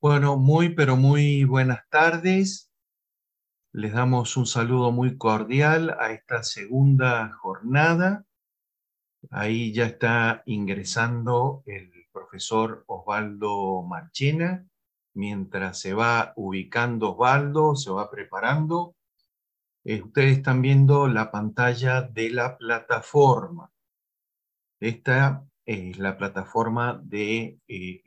[0.00, 2.70] Bueno, muy, pero muy buenas tardes.
[3.72, 8.24] Les damos un saludo muy cordial a esta segunda jornada.
[9.30, 14.68] Ahí ya está ingresando el profesor Osvaldo Marchena.
[15.14, 18.96] Mientras se va ubicando Osvaldo, se va preparando,
[19.84, 23.70] eh, ustedes están viendo la pantalla de la plataforma.
[24.80, 28.02] Esta es la plataforma de eh.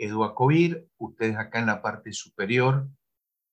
[0.97, 2.88] Ustedes acá en la parte superior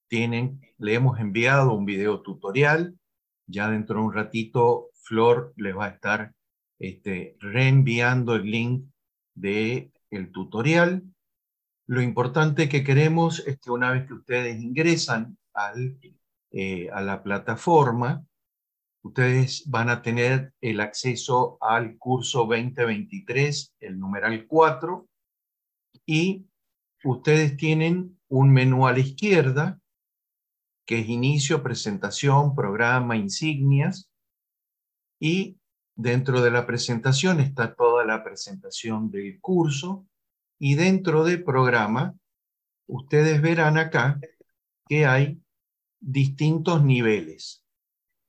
[0.09, 2.99] tienen, le hemos enviado un video tutorial.
[3.47, 6.33] Ya dentro de un ratito Flor les va a estar
[6.79, 8.87] este, reenviando el link
[9.35, 11.03] de el tutorial.
[11.87, 15.99] Lo importante que queremos es que una vez que ustedes ingresan al
[16.57, 18.25] eh, a la plataforma,
[19.05, 25.07] ustedes van a tener el acceso al curso 2023, el numeral 4,
[26.07, 26.47] y
[27.05, 29.79] ustedes tienen un menú a la izquierda,
[30.87, 34.11] que es inicio, presentación, programa, insignias,
[35.21, 35.59] y
[35.95, 40.07] dentro de la presentación está toda la presentación del curso,
[40.59, 42.15] y dentro del programa,
[42.89, 44.19] ustedes verán acá
[44.89, 45.43] que hay
[46.01, 47.64] distintos niveles.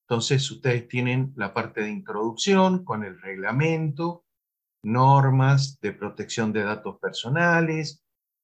[0.08, 4.24] Entonces, ustedes tienen la parte de introducción con el reglamento,
[4.84, 8.04] normas de protección de datos personales,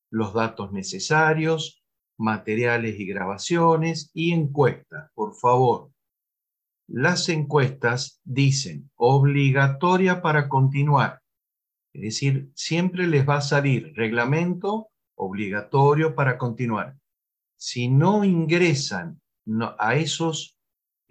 [0.10, 1.84] los datos necesarios,
[2.18, 5.12] materiales y grabaciones y encuestas.
[5.14, 5.92] Por favor,
[6.88, 11.22] las encuestas dicen obligatoria para continuar.
[11.94, 16.98] Es decir, siempre les va a salir reglamento obligatorio para continuar.
[17.56, 19.22] Si no ingresan
[19.78, 20.58] a esos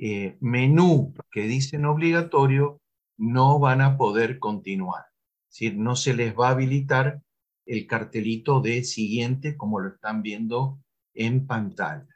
[0.02, 2.80] eh, menú que dicen obligatorio,
[3.18, 5.04] no van a poder continuar.
[5.50, 7.20] Es no se les va a habilitar
[7.66, 10.78] el cartelito de siguiente como lo están viendo
[11.12, 12.08] en pantalla.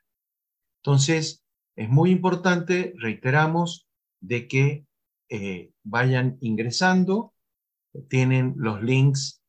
[0.83, 1.43] Entonces,
[1.77, 3.87] es muy importante, reiteramos,
[4.19, 4.87] de que
[5.29, 7.35] eh, vayan ingresando,
[8.09, 9.43] tienen los links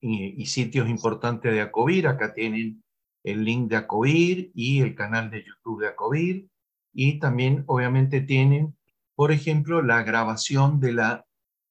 [0.00, 2.84] y, y, sitios importantes de Acovir, acá tienen
[3.24, 6.48] el link de Acobir y el canal de YouTube de Acobir.
[7.00, 8.76] Y también, obviamente, tienen,
[9.14, 11.26] por ejemplo, la grabación de la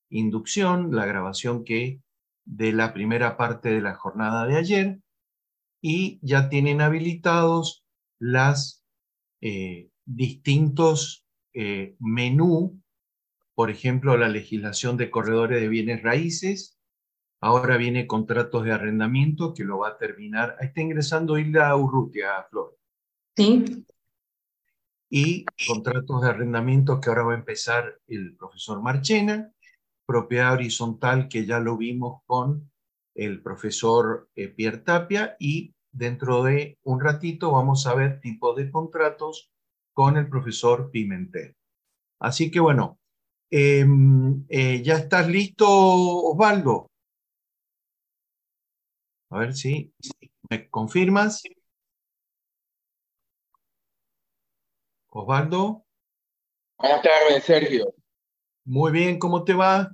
[0.09, 1.99] inducción, la grabación que
[2.45, 4.99] de la primera parte de la jornada de ayer.
[5.81, 7.83] Y ya tienen habilitados
[8.19, 8.85] las
[9.41, 12.81] eh, distintos eh, menú,
[13.53, 16.77] por ejemplo, la legislación de corredores de bienes raíces,
[17.39, 20.55] Ahora viene contratos de arrendamiento que lo va a terminar.
[20.59, 22.75] Ahí está ingresando Hilda Urrutia, Flor.
[23.35, 23.85] Sí.
[25.09, 29.51] Y contratos de arrendamiento que ahora va a empezar el profesor Marchena.
[30.05, 32.71] Propiedad horizontal que ya lo vimos con
[33.15, 35.35] el profesor eh, Pierre Tapia.
[35.39, 39.49] Y dentro de un ratito vamos a ver tipo de contratos
[39.93, 41.55] con el profesor Pimentel.
[42.19, 42.99] Así que bueno,
[43.49, 46.87] em, eh, ¿ya estás listo, Osvaldo?
[49.29, 49.93] A ver si
[50.49, 51.41] me confirmas.
[55.19, 55.83] Osvaldo.
[56.77, 57.91] Buenas tardes, Sergio.
[58.65, 59.91] Muy bien, ¿cómo te va?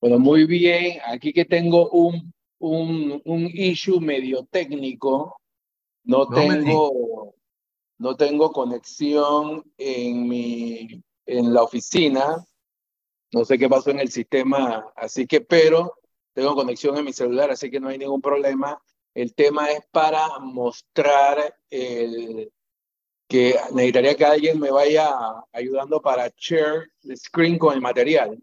[0.00, 1.00] Bueno, muy bien.
[1.04, 5.36] Aquí que tengo un, un, un issue medio técnico.
[6.04, 7.34] No, tengo,
[7.98, 12.36] no tengo conexión en, mi, en la oficina.
[13.32, 15.92] No sé qué pasó en el sistema, así que, pero
[16.34, 18.80] tengo conexión en mi celular, así que no hay ningún problema.
[19.12, 22.52] El tema es para mostrar el,
[23.28, 25.08] que necesitaría que alguien me vaya
[25.52, 28.42] ayudando para share the screen con el material.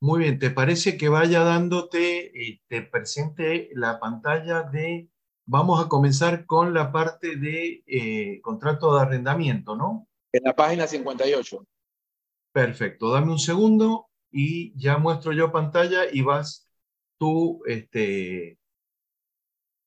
[0.00, 5.08] Muy bien, ¿te parece que vaya dándote y te presente la pantalla de...
[5.48, 10.08] Vamos a comenzar con la parte de eh, contrato de arrendamiento, ¿no?
[10.32, 11.64] En la página 58.
[12.52, 16.68] Perfecto, dame un segundo y ya muestro yo pantalla y vas
[17.18, 18.58] tú este,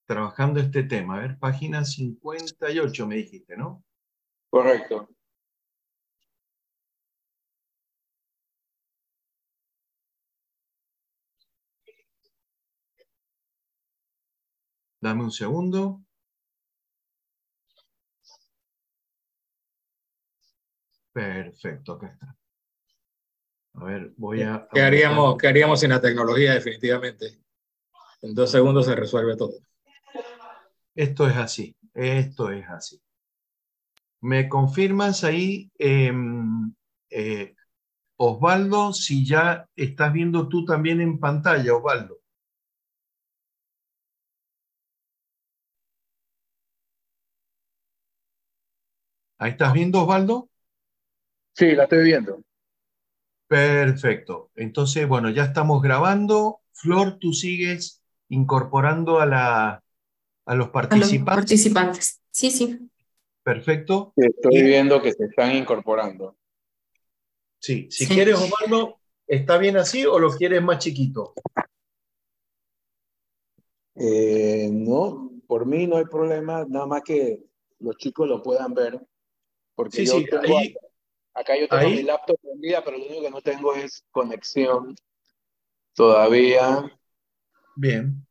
[0.09, 1.17] trabajando este tema.
[1.17, 3.83] A ver, página 58 me dijiste, ¿no?
[4.50, 5.07] Correcto.
[15.00, 16.01] Dame un segundo.
[21.13, 22.35] Perfecto, acá está.
[23.75, 24.67] A ver, voy a...
[24.73, 27.39] ¿Qué haríamos, ¿Qué haríamos sin la tecnología definitivamente?
[28.23, 29.53] En dos segundos se resuelve todo
[31.00, 33.01] esto es así, esto es así.
[34.22, 36.74] ¿Me confirmas ahí, em,
[37.10, 37.56] eh,
[38.18, 42.19] Osvaldo, si ya estás viendo tú también en pantalla, Osvaldo?
[49.38, 50.50] ¿Ahí estás viendo, Osvaldo?
[51.54, 52.42] Sí, la estoy viendo.
[53.48, 54.52] Perfecto.
[54.56, 56.60] Entonces, bueno, ya estamos grabando.
[56.74, 59.84] Flor, tú sigues incorporando a la,
[60.50, 61.12] a los participantes.
[61.12, 62.22] A los participantes.
[62.31, 62.90] Sí, sí.
[63.44, 64.13] Perfecto.
[64.16, 66.38] estoy viendo que se están incorporando.
[67.60, 68.98] Sí, si quieres, Osvaldo,
[69.28, 71.36] ¿está bien así o lo quieres más chiquito?
[73.94, 77.44] Eh, no, por mí no hay problema, nada más que
[77.78, 79.00] los chicos lo puedan ver.
[79.75, 80.18] Porque yo
[81.36, 84.95] acá, yo tengo mi laptop prendida, pero lo único que no tengo es conexión
[85.94, 86.92] todavía.
[87.75, 88.25] Bien.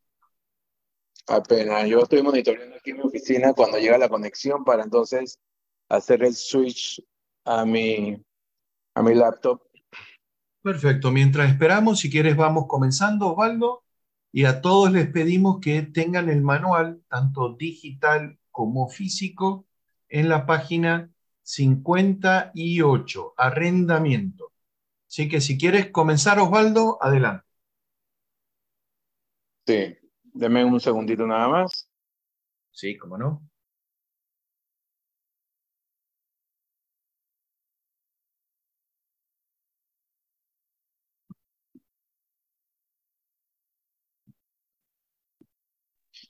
[1.29, 1.87] Apenas.
[1.87, 5.39] Yo estoy monitoreando aquí en mi oficina cuando llega la conexión para entonces
[5.89, 7.05] hacer el switch
[7.45, 8.23] a mi,
[8.95, 9.63] a mi laptop.
[10.63, 11.11] Perfecto.
[11.11, 13.85] Mientras esperamos, si quieres, vamos comenzando, Osvaldo.
[14.33, 19.67] Y a todos les pedimos que tengan el manual, tanto digital como físico,
[20.09, 21.11] en la página
[21.43, 24.53] 58, arrendamiento.
[25.07, 27.45] Así que si quieres comenzar, Osvaldo, adelante.
[29.67, 29.97] Sí,
[30.35, 31.89] deme un segundito nada más.
[32.71, 33.43] Sí, cómo no.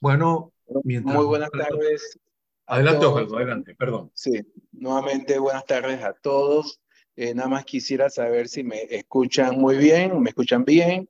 [0.01, 0.53] Bueno,
[0.83, 1.15] mientras...
[1.15, 2.19] Muy buenas tardes.
[2.65, 4.11] Adelante, Osvaldo, adelante, perdón.
[4.13, 4.31] Sí,
[4.71, 6.79] nuevamente buenas tardes a todos.
[7.15, 11.09] Eh, nada más quisiera saber si me escuchan muy bien, me escuchan bien.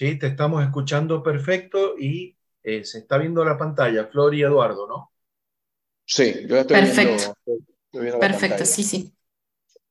[0.00, 4.88] Sí, te estamos escuchando perfecto y eh, se está viendo la pantalla, Flor y Eduardo,
[4.88, 5.12] ¿no?
[6.06, 7.34] Sí, yo estoy Perfecto.
[7.92, 8.18] viendo.
[8.18, 9.12] Perfecto, sí, sí.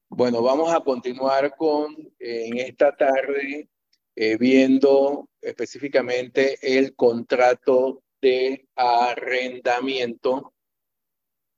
[0.07, 3.69] Bueno, vamos a continuar con eh, en esta tarde
[4.15, 10.55] eh, viendo específicamente el contrato de arrendamiento,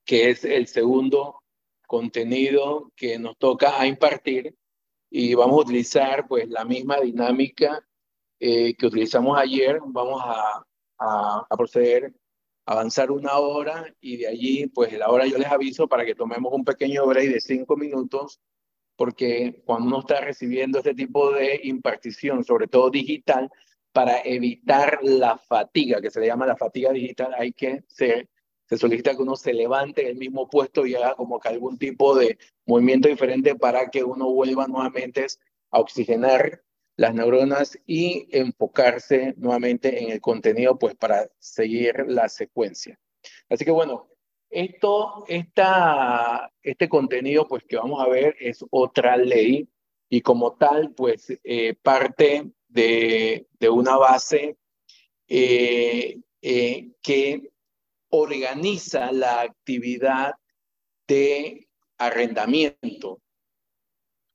[0.04, 1.42] que es el segundo
[1.88, 4.54] contenido que nos toca a impartir
[5.10, 7.82] y vamos a utilizar pues la misma dinámica
[8.42, 9.80] eh, que utilizamos ayer.
[9.86, 10.66] Vamos a,
[10.98, 12.14] a, a, proceder
[12.66, 16.16] a avanzar una hora y de allí pues la hora yo les aviso para que
[16.16, 18.42] tomemos un pequeño break de cinco minutos
[18.96, 23.50] porque cuando uno está recibiendo este tipo de impartición, sobre todo digital,
[23.92, 28.30] para evitar la fatiga, que se le llama la fatiga digital, hay que se,
[28.68, 31.78] se solicita que uno se levante en el mismo puesto y haga como que algún
[31.78, 35.26] tipo de movimiento diferente para que uno vuelva nuevamente
[35.72, 36.62] a oxigenar
[36.96, 43.00] las neuronas y enfocarse nuevamente en el contenido, pues para seguir la secuencia.
[43.50, 44.10] Así que bueno,
[44.50, 49.70] esto, esta, este contenido pues que vamos a ver es otra ley
[50.10, 54.58] y como tal pues eh, parte de, de, una base
[55.28, 57.52] eh, eh, que
[58.10, 60.34] organiza la actividad
[61.08, 63.22] de arrendamiento.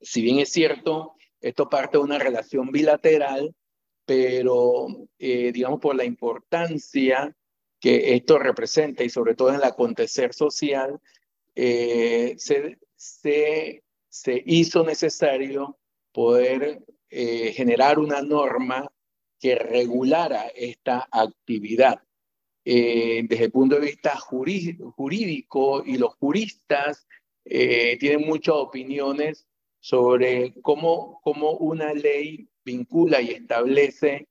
[0.01, 3.55] Si bien es cierto, esto parte de una relación bilateral,
[4.05, 4.87] pero
[5.19, 7.35] digamos por la importancia
[7.81, 11.01] que esto representa y sobre todo en el acontecer social,
[11.55, 15.79] eh, se, se, hizo necesario
[16.13, 18.91] poder eh, generar una norma
[19.39, 22.03] que regulara esta actividad.
[22.65, 27.07] Eh, desde el punto de vista jurídico y los juristas
[27.45, 29.46] tienen muchas opiniones
[29.87, 34.27] sobre cómo, cómo una ley vincula y establece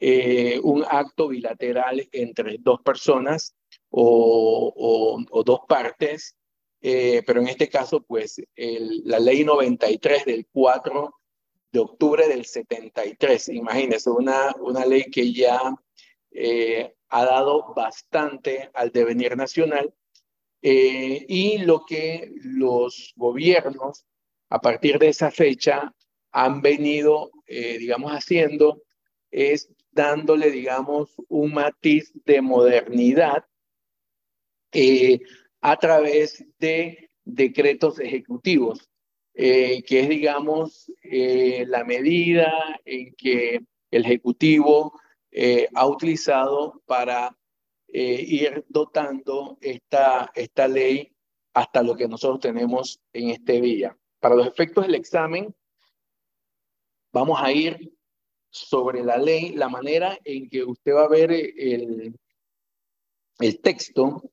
[0.00, 3.54] eh, un acto bilateral entre dos personas
[3.88, 6.36] o, o, dos partes,
[6.80, 11.14] eh, pero en este caso, pues la ley 93 del 4
[11.70, 15.72] de octubre del 73, imagínense, una, una ley que ya
[16.32, 19.94] eh, ha dado bastante al devenir nacional
[20.60, 24.04] y lo que los gobiernos
[24.48, 25.92] a partir de esa fecha
[26.32, 28.82] han venido, digamos, haciendo
[29.30, 33.44] es dándole, digamos, un matiz de modernidad
[34.72, 35.20] eh,
[35.60, 38.90] a través de decretos ejecutivos,
[39.34, 42.52] eh, que es, digamos, eh, la medida
[42.84, 43.60] en que
[43.90, 45.00] el Ejecutivo
[45.74, 47.36] ha utilizado para
[47.88, 51.12] ir dotando esta, esta ley
[51.52, 53.94] hasta lo que nosotros tenemos en este día.
[54.26, 55.54] Para los efectos del examen,
[57.12, 57.92] vamos a ir
[58.50, 62.12] sobre la ley, la manera en que usted va a ver el,
[63.38, 64.28] el texto,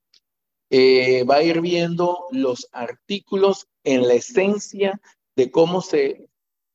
[0.72, 5.00] eh, va a ir viendo los artículos en la esencia
[5.36, 6.28] de cómo se,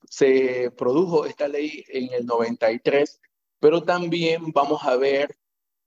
[0.09, 3.21] se produjo esta ley en el 93,
[3.59, 5.37] pero también vamos a ver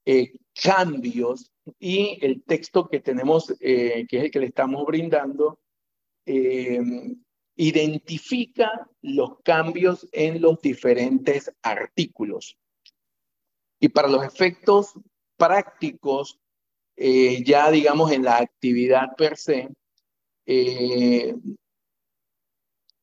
[0.04, 5.61] eh, cambios y el texto que tenemos, eh, que es el que le estamos brindando,
[6.26, 6.82] eh,
[7.56, 12.58] identifica los cambios en los diferentes artículos.
[13.80, 14.94] Y para los efectos
[15.38, 16.40] prácticos,
[16.96, 19.70] eh, ya digamos en la actividad per se,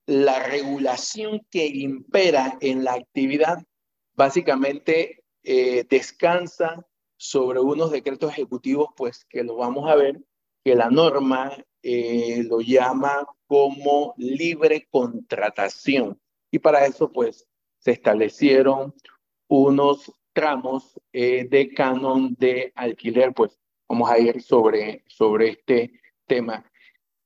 [0.06, 3.64] la regulación que impera en la actividad
[4.14, 10.20] básicamente descansa sobre unos decretos ejecutivos, pues que lo vamos a ver,
[10.64, 16.20] que la norma eh, lo llama como libre contratación.
[16.50, 17.46] Y para eso, pues,
[17.78, 18.94] se establecieron
[19.48, 23.58] unos tramos eh, de canon de alquiler, pues
[23.88, 25.92] vamos a ir sobre, sobre este
[26.26, 26.64] tema.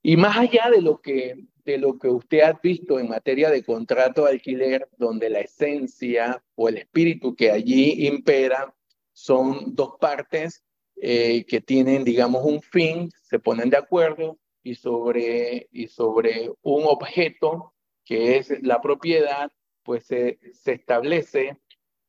[0.02, 3.62] Y más allá de lo que de lo que usted ha visto en materia de
[3.62, 8.74] contrato de alquiler, donde la esencia o el espíritu que allí impera
[9.12, 10.64] son dos partes
[10.96, 16.84] eh, que tienen, digamos, un fin, se ponen de acuerdo y sobre, y sobre un
[16.86, 19.50] objeto que es la propiedad,
[19.82, 21.58] pues se, se establece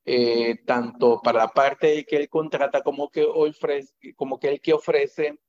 [0.06, 4.74] eh, tanto para la parte que él contrata como que, ofrece, como que el que
[4.74, 5.40] ofrece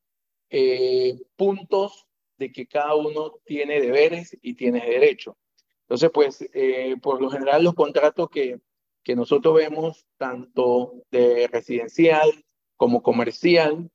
[0.51, 2.07] eh, puntos
[2.39, 5.37] de que cada uno tiene deberes y tiene derecho.
[5.83, 6.49] Entonces, pues,
[7.03, 8.59] por lo general los contratos que,
[9.05, 12.45] que nosotros vemos tanto de residencial
[12.77, 13.91] como comercial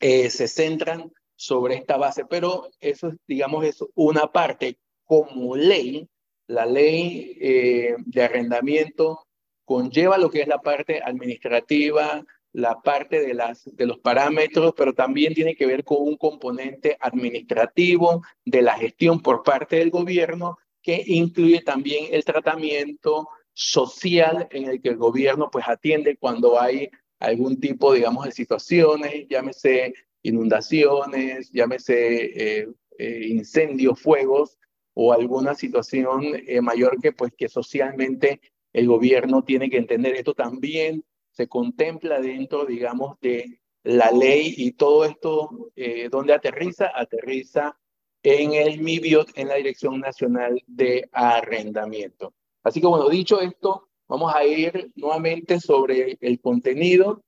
[0.00, 6.08] eh, se centran sobre esta base, pero eso, digamos, es una parte como ley,
[6.46, 9.26] la ley eh, de arrendamiento
[9.64, 14.94] conlleva lo que es la parte administrativa, la parte de, las, de los parámetros, pero
[14.94, 20.58] también tiene que ver con un componente administrativo de la gestión por parte del gobierno
[20.80, 26.88] que incluye también el tratamiento social en el que el gobierno pues atiende cuando hay
[27.18, 34.58] algún tipo, digamos, de situaciones, llámese inundaciones, llámese eh, eh, incendios, fuegos
[34.94, 38.40] o alguna situación eh, mayor que pues que socialmente
[38.72, 40.14] el gobierno tiene que entender.
[40.14, 45.72] Esto también se contempla dentro, digamos, de la ley y todo esto,
[46.10, 47.76] donde aterriza, aterriza
[48.22, 52.34] en el MIBIOT, en la Dirección Nacional de Arrendamiento.
[52.62, 57.24] Así que bueno, dicho esto, vamos a ir nuevamente sobre el contenido.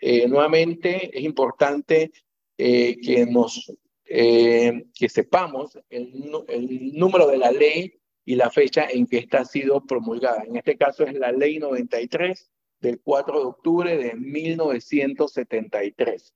[0.00, 2.12] Eh, nuevamente es importante
[2.58, 3.72] eh, que nos
[4.08, 9.40] eh, que sepamos el, el, número de la ley y la fecha en que esta
[9.40, 10.44] ha sido promulgada.
[10.44, 16.34] En este caso es la ley 93 del 4 de octubre de 1973,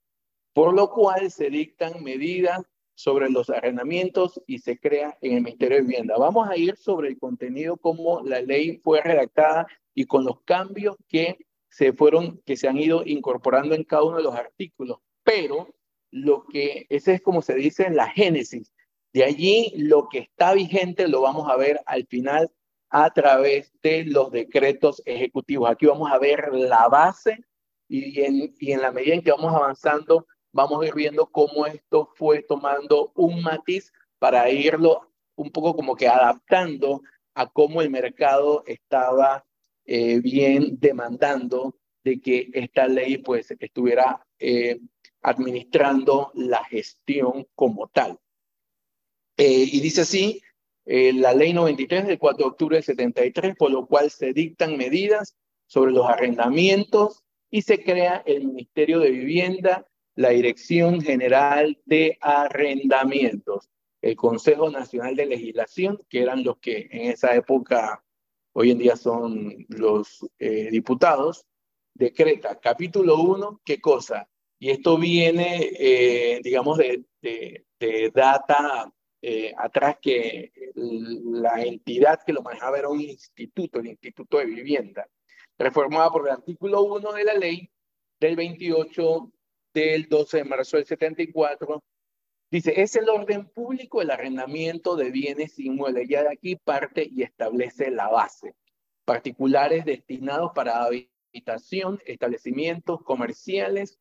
[0.52, 2.62] por lo cual se dictan medidas
[2.94, 6.18] sobre los arrendamientos y se crea en el Ministerio de Vivienda.
[6.18, 10.96] Vamos a ir sobre el contenido, cómo la ley fue redactada y con los cambios
[11.08, 14.98] que se fueron, que se han ido incorporando en cada uno de los artículos.
[15.22, 15.68] Pero
[16.10, 18.72] lo que, ese es como se dice en la génesis.
[19.12, 22.50] De allí lo que está vigente lo vamos a ver al final
[22.90, 25.70] a través de los decretos ejecutivos.
[25.70, 27.38] Aquí vamos a ver la base
[27.88, 31.66] y en, y en la medida en que vamos avanzando vamos a ir viendo cómo
[31.66, 37.02] esto fue tomando un matiz para irlo un poco como que adaptando
[37.34, 39.44] a cómo el mercado estaba
[39.84, 44.80] eh, bien demandando de que esta ley pues estuviera eh,
[45.22, 48.18] administrando la gestión como tal.
[49.36, 50.42] Eh, y dice así,
[50.84, 55.36] la ley 93 del 4 de octubre del 73, por lo cual se dictan medidas
[55.66, 59.86] sobre los arrendamientos y se crea el Ministerio de Vivienda
[60.20, 63.70] la Dirección General de Arrendamientos,
[64.02, 68.04] el Consejo Nacional de Legislación, que eran los que en esa época,
[68.52, 71.46] hoy en día son los eh, diputados,
[71.94, 74.28] decreta capítulo 1, ¿qué cosa?
[74.62, 77.64] Y esto viene, eh, digamos, de,
[78.12, 84.44] data eh, atrás que la entidad que lo manejaba era un instituto, el Instituto de
[84.44, 85.08] Vivienda,
[85.58, 87.70] reformada por el artículo 1 de la ley
[88.20, 89.32] del 28
[89.72, 91.82] del 12 de marzo del 74,
[92.50, 96.06] dice, es el orden público el arrendamiento de bienes inmuebles.
[96.06, 98.54] Ya de aquí parte y establece la base.
[99.06, 103.98] Particulares destinados para habitación, establecimientos comerciales,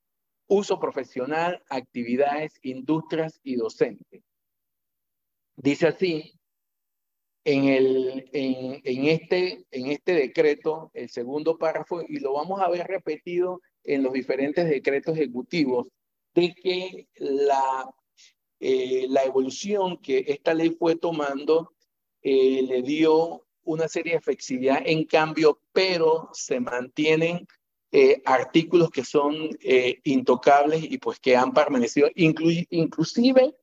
[0.50, 4.24] uso profesional, actividades, industrias y docentes.
[5.56, 6.34] Dice así,
[7.46, 12.70] en, el, en, en, este, en este decreto, el segundo párrafo, y lo vamos a
[12.70, 15.88] ver repetido en los diferentes decretos ejecutivos
[16.34, 17.90] de que la,
[18.60, 21.74] eh, la evolución que esta ley fue tomando
[22.22, 27.48] eh, le dio una serie de flexibilidad en cambio, pero se mantienen
[27.92, 33.56] eh, artículos que son eh, intocables y pues que han permanecido, inclusive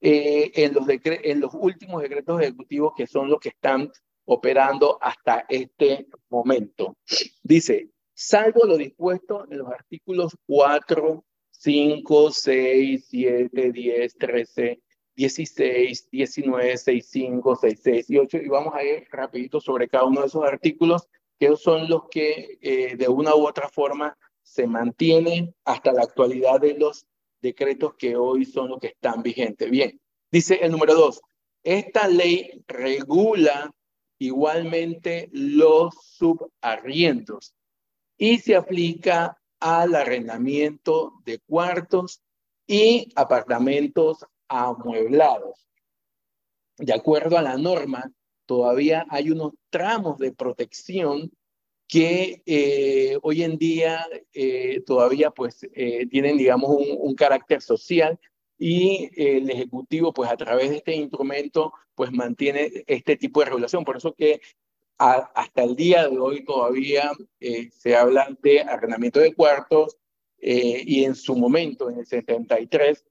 [0.00, 3.90] eh, en, los en los últimos decretos ejecutivos que son los que están
[4.24, 6.96] operando hasta este momento.
[7.42, 14.82] Dice, salvo lo dispuesto en los artículos 4, 5, 6, 7, 10, 13,
[15.14, 20.26] 16, 19, 65, 66 y 8 y vamos a ir rapidito sobre cada uno de
[20.28, 21.06] esos artículos
[21.38, 26.60] que son los que eh, de una u otra forma se mantienen hasta la actualidad
[26.60, 27.06] de los
[27.40, 29.70] decretos que hoy son los que están vigentes.
[29.70, 30.00] Bien,
[30.30, 31.20] dice el número dos,
[31.62, 33.74] esta ley regula
[34.18, 37.54] igualmente los subarriendos
[38.16, 42.22] y se aplica al arrendamiento de cuartos
[42.66, 45.66] y apartamentos amueblados.
[46.76, 48.10] De acuerdo a la norma,
[48.46, 51.30] todavía hay unos tramos de protección
[51.88, 58.18] que eh, hoy en día eh, todavía pues eh, tienen digamos un, carácter social
[58.58, 63.84] y el ejecutivo pues a través de este instrumento pues mantiene este tipo de regulación.
[63.84, 64.40] Por eso que
[64.96, 67.12] hasta el día de hoy todavía
[67.70, 69.96] se habla de arrendamiento de cuartos
[70.38, 73.04] y en su momento en el 73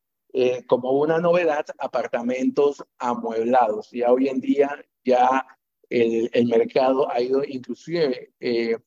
[0.66, 3.92] como una novedad apartamentos amueblados.
[3.92, 5.46] Ya hoy en día ya
[5.90, 8.78] el, el mercado ha ido inclusive eh,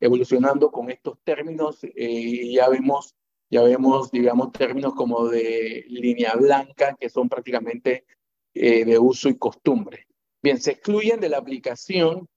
[0.00, 1.78] evolucionando con estos términos.
[1.82, 3.14] Eh, ya vemos,
[3.50, 8.04] ya vemos, digamos, términos como de línea blanca, que son prácticamente
[8.54, 10.06] eh, de uso y costumbre.
[10.42, 12.28] Bien, se excluyen de la aplicación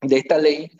[0.00, 0.70] de esta ley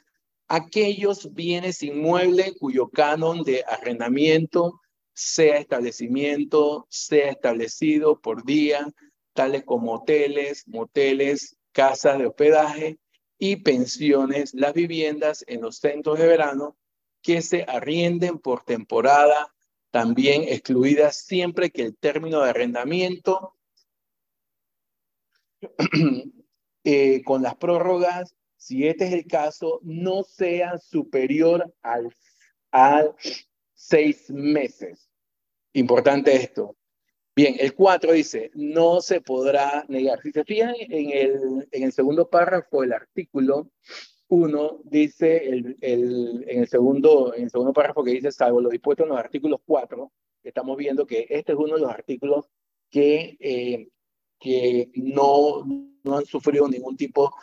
[0.48, 4.80] aquellos bienes inmuebles cuyo canon de arrendamiento
[5.14, 8.86] sea establecimiento, sea establecido por día,
[9.32, 12.98] tales como hoteles, moteles, casas de hospedaje
[13.38, 16.76] y pensiones, las viviendas en los centros de verano
[17.22, 19.54] que se arrienden por temporada,
[19.90, 23.56] también excluidas siempre que el término de arrendamiento
[26.84, 32.14] eh, con las prórrogas, si este es el caso, no sea superior al,
[32.70, 33.14] al
[33.74, 35.10] seis meses.
[35.72, 36.76] Importante esto.
[37.34, 40.20] Bien, el 4 dice, no se podrá negar.
[40.20, 43.70] Si se fijan en el, en el segundo párrafo del artículo
[44.28, 49.04] 1, dice el, el, en, el segundo, en segundo párrafo que dice, salvo lo dispuesto
[49.04, 52.50] en los artículos 4, estamos viendo que este es uno de los artículos
[52.90, 53.88] que, eh,
[54.38, 55.64] que no,
[56.02, 57.34] no han sufrido ningún tipo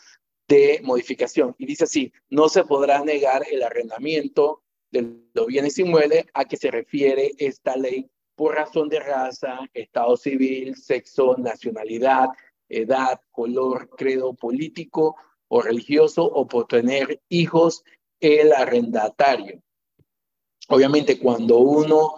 [0.48, 1.56] de modificación.
[1.58, 6.58] Y dice así, no se podrá negar el arrendamiento de los bienes inmuebles a que
[6.58, 8.08] se refiere esta ley
[8.40, 12.30] por razón de raza, estado civil, sexo, nacionalidad,
[12.70, 15.18] edad, color, credo político
[15.50, 17.84] o religioso o por tener hijos
[18.22, 19.62] el arrendatario.
[20.70, 22.14] Obviamente cuando uno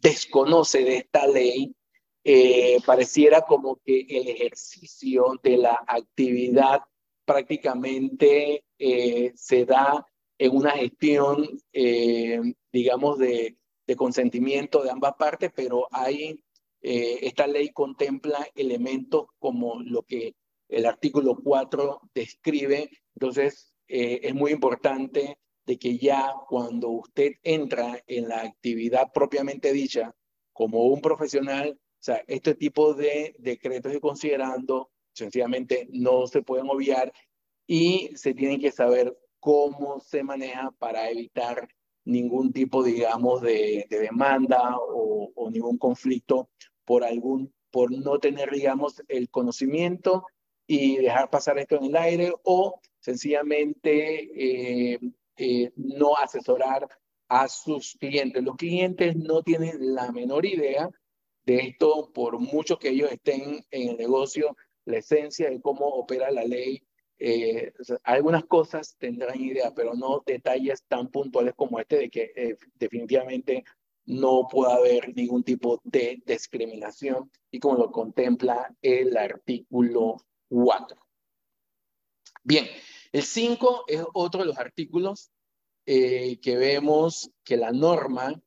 [0.00, 1.74] desconoce de esta ley,
[2.22, 6.82] eh, pareciera como que el ejercicio de la actividad
[7.24, 10.06] prácticamente eh, se da
[10.38, 16.42] en una gestión, eh, digamos, de, de consentimiento de ambas partes, pero hay,
[16.82, 20.34] eh, esta ley contempla elementos como lo que
[20.68, 28.02] el artículo 4 describe, entonces eh, es muy importante de que ya cuando usted entra
[28.06, 30.14] en la actividad propiamente dicha
[30.52, 36.68] como un profesional, o sea, este tipo de decretos y considerando sencillamente no se pueden
[36.68, 37.12] obviar
[37.66, 41.68] y se tienen que saber cómo se maneja para evitar
[42.06, 46.48] ningún tipo, digamos, de, demanda o, ningún conflicto
[46.84, 50.24] por algún, por no tener, digamos, el conocimiento
[50.66, 54.98] y dejar pasar esto en el aire o sencillamente eh,
[55.36, 56.88] eh, no asesorar
[57.28, 58.42] a sus clientes.
[58.42, 60.88] Los clientes no tienen la menor idea
[61.44, 66.30] de esto, por mucho que ellos estén en el negocio, la esencia de cómo opera
[66.30, 66.82] la ley
[67.18, 67.72] eh,
[68.04, 73.64] algunas cosas tendrán idea, pero no detalles tan puntuales como este de que eh, definitivamente
[74.04, 80.96] no puede haber ningún tipo de discriminación y como lo contempla el artículo 4.
[82.44, 82.66] Bien,
[83.12, 85.30] el 5 es otro de los artículos
[85.86, 88.40] eh, que vemos que la norma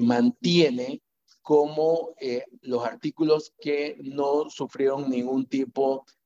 [0.00, 1.02] mantiene
[1.42, 2.14] como
[2.62, 6.17] los artículos que no sufrieron ningún tipo de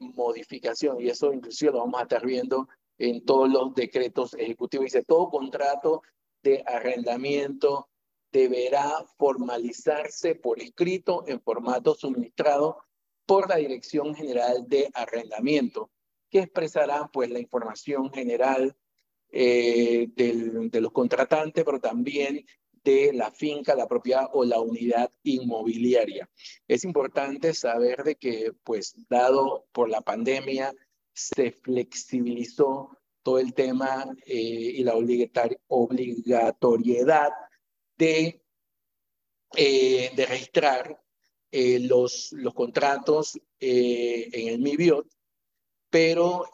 [0.00, 4.84] modificación y eso inclusive lo vamos a estar viendo en todos los decretos ejecutivos.
[4.84, 6.02] Dice, todo contrato
[6.42, 7.88] de arrendamiento
[8.32, 12.78] deberá formalizarse por escrito en formato suministrado
[13.26, 15.90] por la Dirección General de Arrendamiento,
[16.30, 18.76] que expresará pues la información general
[19.30, 22.44] eh, de los contratantes, pero también
[22.84, 26.28] de la finca, la propiedad o la unidad inmobiliaria.
[26.68, 30.74] Es importante saber de que, pues, dado por la pandemia,
[31.14, 34.94] se flexibilizó todo el tema eh, y la
[35.68, 37.30] obligatoriedad
[37.96, 38.42] de,
[39.56, 41.00] eh, registrar
[41.50, 45.06] eh, los, los contratos en el MIBIOT,
[45.88, 46.44] pero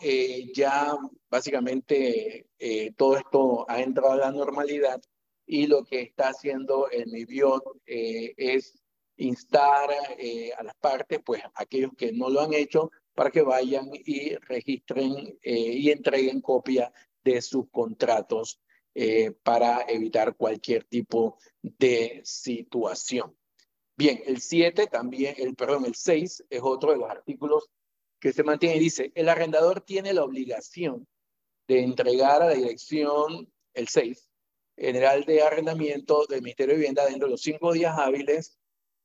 [0.54, 0.96] ya
[1.28, 2.46] básicamente
[2.96, 5.02] todo esto ha entrado a la normalidad
[5.52, 8.80] y lo que está haciendo el MIBIOT es
[9.16, 14.34] instar a las partes, pues aquellos que no lo han hecho, para que vayan y
[14.36, 16.90] registren eh, y entreguen copia
[17.22, 18.60] de sus contratos
[18.94, 23.36] eh, para evitar cualquier tipo de situación.
[23.94, 27.68] Bien, el 7 también, el, perdón, el 6 es otro de los artículos
[28.18, 31.06] que se mantiene y dice, el arrendador tiene la obligación
[31.68, 34.29] de entregar a la dirección, el 6,
[34.80, 38.58] general de arrendamiento del Ministerio de Vivienda dentro de los cinco días hábiles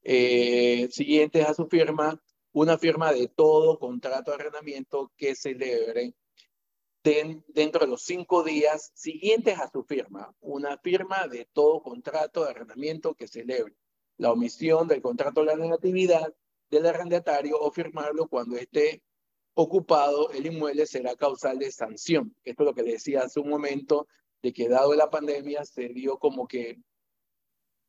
[0.04, 2.22] eh, siguientes a su firma
[2.56, 6.16] una firma de todo contrato de arrendamiento que celebre
[7.04, 12.52] dentro de los cinco días siguientes a su firma, una firma de todo contrato de
[12.52, 13.76] arrendamiento que celebre
[14.18, 16.34] la omisión del contrato de la negatividad
[16.70, 19.04] del arrendatario o firmarlo cuando esté
[19.54, 22.34] ocupado el inmueble será causal de sanción.
[22.46, 24.08] Esto es lo que decía hace un momento,
[24.41, 26.80] de que dado la pandemia se dio como que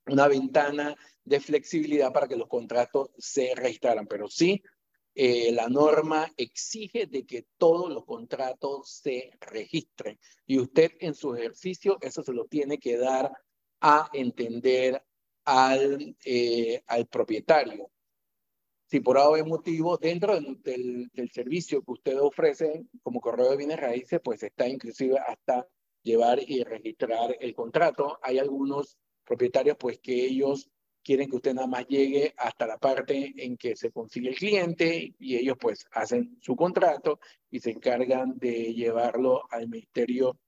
[0.07, 4.63] una ventana de flexibilidad para que los contratos se registraran, pero sí,
[5.15, 11.35] eh, la norma exige de que todos los contratos se registren y usted en su
[11.35, 13.33] ejercicio eso se lo tiene que dar
[13.81, 15.03] a entender
[15.47, 17.91] al, eh, al propietario.
[18.89, 23.81] Si por algún motivo dentro del, del, servicio que usted ofrece como correo de bienes
[23.81, 25.67] raíces, pues está inclusive hasta
[26.07, 28.19] llevar y registrar el contrato.
[28.23, 30.71] Hay algunos propietarios pues que ellos
[31.03, 35.15] quieren que usted nada más llegue hasta la parte en que se consigue el cliente
[35.19, 37.19] y ellos pues hacen su contrato
[37.51, 40.39] y se encargan de llevarlo al ministerio,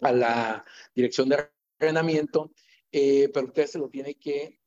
[0.00, 1.48] a la dirección de
[1.78, 2.52] arrendamiento,
[2.90, 4.58] eh, pero usted se lo tiene que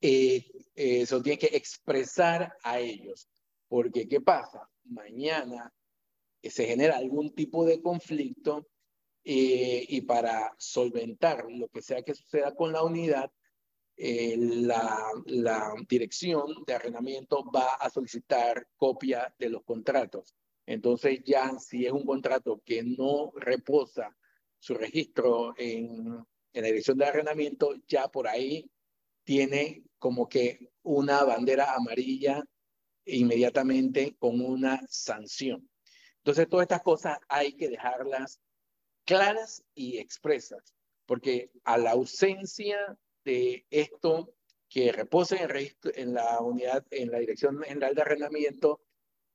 [0.00, 3.28] eh, eh, se lo tiene que expresar a ellos.
[3.68, 4.68] Porque, ¿qué pasa?
[4.84, 5.72] Mañana
[6.50, 8.68] se genera algún tipo de conflicto
[9.24, 13.30] eh, y para solventar lo que sea que suceda con la unidad,
[13.96, 20.34] eh, la, la, dirección de arrendamiento va a solicitar copia de los contratos.
[20.66, 24.16] Entonces ya si es un contrato que no reposa
[24.58, 28.70] su registro en, en la dirección de arrendamiento, ya por ahí
[29.24, 32.44] tiene como que una bandera amarilla
[33.06, 35.68] inmediatamente con una sanción.
[36.26, 38.40] Entonces todas estas cosas hay que dejarlas
[39.04, 40.74] claras y expresas,
[41.06, 44.34] porque a la ausencia de esto
[44.68, 48.80] que reposa en, la unidad, en la Dirección General de Arrendamiento,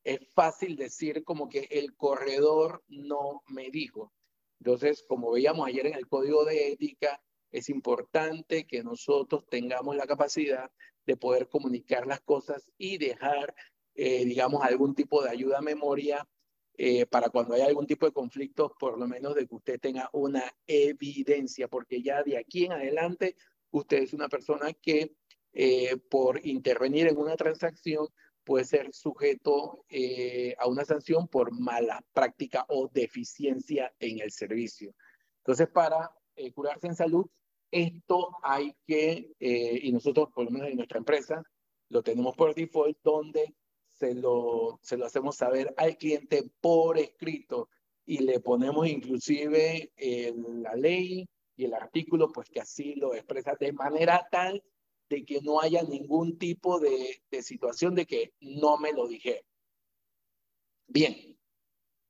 [0.04, 4.12] es fácil decir como que el corredor no me dijo.
[4.60, 10.08] Entonces, como veíamos ayer en el Código de Ética, es importante que nosotros tengamos la
[10.08, 10.70] capacidad
[11.06, 13.56] de poder comunicar las cosas y dejar,
[13.96, 16.28] eh, digamos, algún tipo de ayuda a memoria
[16.78, 20.10] eh, para cuando haya algún tipo de conflicto, por lo menos de que usted tenga
[20.14, 23.36] una evidencia, porque ya de aquí en adelante
[23.72, 25.16] usted es una persona que
[25.54, 28.08] eh, por intervenir en una transacción
[28.44, 34.96] puede ser sujeto eh, a una sanción por mala práctica o deficiencia en el servicio.
[35.40, 36.10] Entonces, para
[36.56, 37.26] curarse en salud,
[37.70, 41.44] esto hay que, y nosotros, por lo menos en nuestra empresa,
[41.90, 43.54] lo tenemos por default, donde
[44.02, 47.70] se lo, se lo hacemos saber al cliente por escrito
[48.04, 49.92] y le ponemos inclusive
[50.64, 54.64] la ley y el artículo, pues que así lo expresa de manera tal
[55.08, 59.46] de que no haya ningún tipo de, de situación de que no me lo dije.
[60.88, 61.38] Bien,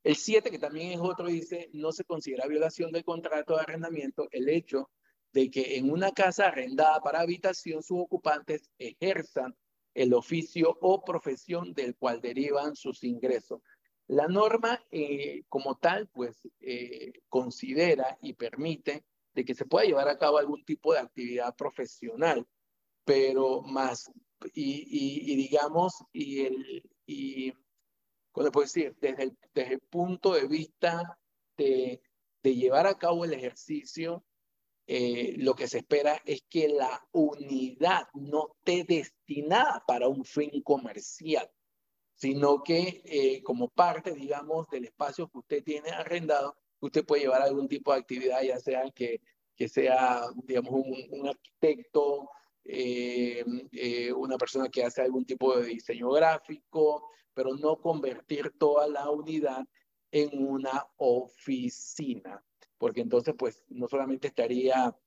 [0.04, 4.30] el 7, que también es otro, dice, no se considera violación del contrato de arrendamiento
[4.32, 4.90] el hecho
[5.34, 9.54] de que en una casa arrendada para habitación sus ocupantes ejerzan
[9.94, 13.62] el oficio o profesión del cual derivan sus ingresos.
[14.08, 20.10] La norma eh, como tal, pues, eh, considera y permite de que se pueda llevar
[20.10, 22.46] a cabo algún tipo de actividad profesional,
[23.06, 24.12] pero más,
[24.54, 27.54] y, digamos, y el, y,
[28.32, 28.96] ¿cómo puedo decir?
[29.00, 31.18] Desde el, desde el punto de vista
[31.58, 32.02] de,
[32.44, 34.26] de llevar a cabo el ejercicio
[34.94, 40.62] eh, lo que se espera es que la unidad no esté destinada para un fin
[40.64, 41.50] comercial,
[42.14, 47.42] sino que eh, como parte, digamos, del espacio que usted tiene arrendado, usted puede llevar
[47.42, 49.22] algún tipo de actividad, ya sea que,
[49.56, 52.30] que sea, digamos, un, arquitecto,
[52.66, 53.46] eh,
[54.14, 59.64] una persona que hace algún tipo de diseño gráfico, pero no convertir toda la unidad
[60.12, 62.44] en una oficina,
[62.82, 64.98] porque entonces pues no solamente estaría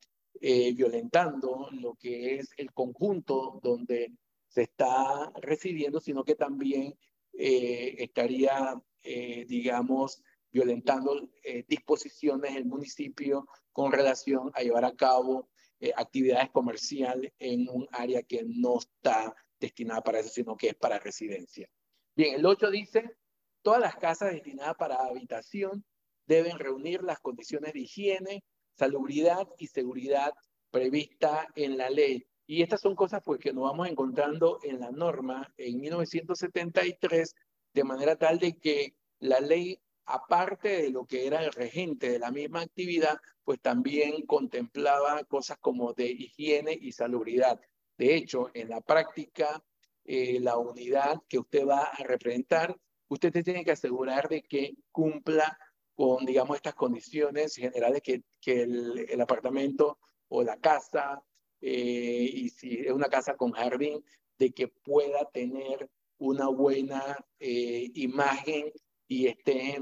[0.41, 4.13] eh, violentando lo que es el conjunto donde
[4.47, 6.97] se está residiendo, sino que también
[7.33, 11.29] eh, estaría, eh, digamos, violentando
[11.67, 15.49] disposiciones del municipio con relación a llevar a cabo
[15.97, 21.01] actividades comerciales en un área que no está destinada para eso, sino que es para
[21.01, 21.69] residencia.
[22.15, 23.17] Bien, el 8 dice,
[23.63, 25.85] todas las casas destinadas para habitación
[26.27, 28.45] deben reunir las condiciones de higiene,
[28.77, 30.33] salubridad y seguridad
[30.71, 32.27] prevista en la ley.
[32.47, 37.35] Y estas son cosas pues, que nos vamos encontrando en la norma en 1973,
[37.73, 42.19] de manera tal de que la ley, aparte de lo que era el regente de
[42.19, 47.61] la misma actividad, pues también contemplaba cosas como de higiene y salubridad.
[47.97, 49.63] De hecho, en la práctica,
[50.05, 52.77] eh, la unidad que usted va a representar,
[53.09, 55.59] usted tiene que asegurar de que cumpla
[55.95, 61.23] con, digamos, estas condiciones generales que, que el, apartamento o la casa,
[61.61, 64.05] eh, y si es una casa con jardín,
[64.39, 68.73] de que pueda tener una buena eh, imagen
[69.07, 69.79] y esté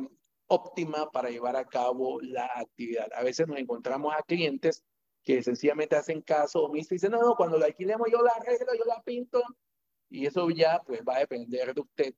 [0.48, 3.09] óptima para llevar a cabo la actividad.
[3.14, 4.85] A veces nos encontramos a clientes
[5.22, 8.75] que sencillamente hacen caso omiso y dicen, no, no, cuando la alquilemos yo la arreglo,
[8.77, 9.42] yo la pinto,
[10.11, 12.14] y eso ya pues va a depender de usted,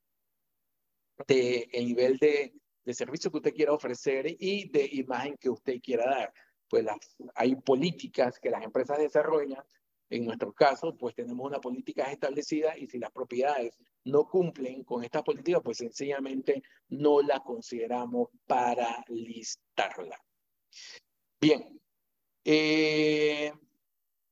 [1.29, 2.55] de el nivel de,
[2.85, 6.33] de servicio que usted quiera ofrecer y de imagen que usted quiera dar.
[6.69, 6.97] Pues las,
[7.35, 9.63] hay políticas que las empresas desarrollan.
[10.11, 15.03] En nuestro caso, pues tenemos una política establecida y si las propiedades no cumplen con
[15.03, 20.19] esta política, pues sencillamente no la consideramos para listarla.
[21.41, 21.81] Bien,
[22.45, 23.53] eh,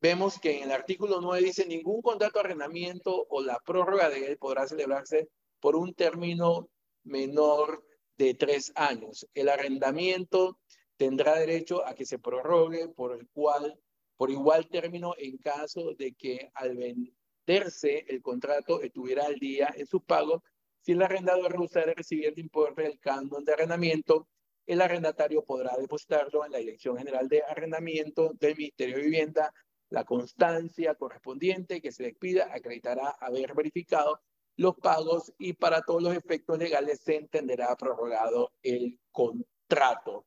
[0.00, 4.26] vemos que en el artículo 9 dice ningún contrato de arrendamiento o la prórroga de
[4.26, 6.68] él podrá celebrarse por un término
[7.04, 7.82] menor
[8.18, 9.26] de tres años.
[9.34, 10.58] El arrendamiento
[10.96, 13.78] tendrá derecho a que se prorrogue por el cual,
[14.16, 19.86] por igual término en caso de que al venderse el contrato estuviera al día en
[19.86, 20.42] su pago.
[20.80, 24.28] Si el arrendador rehusara recibir el importe del canon de arrendamiento,
[24.66, 29.52] el arrendatario podrá depositarlo en la Dirección General de Arrendamiento del Ministerio de Vivienda.
[29.90, 34.20] La constancia correspondiente que se le pida acreditará haber verificado
[34.56, 40.26] los pagos y para todos los efectos legales se entenderá prorrogado el contrato.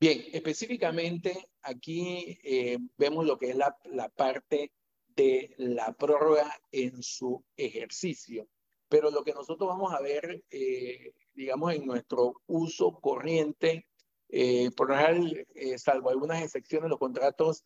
[0.00, 3.76] Bien, específicamente aquí eh, vemos lo que es la,
[4.16, 4.72] parte
[5.08, 8.48] de la prórroga en su ejercicio,
[8.88, 13.86] pero lo que nosotros vamos a ver, eh, digamos, en nuestro uso corriente,
[14.30, 15.44] eh, por ejemplo,
[15.76, 17.64] salvo algunas excepciones, los contratos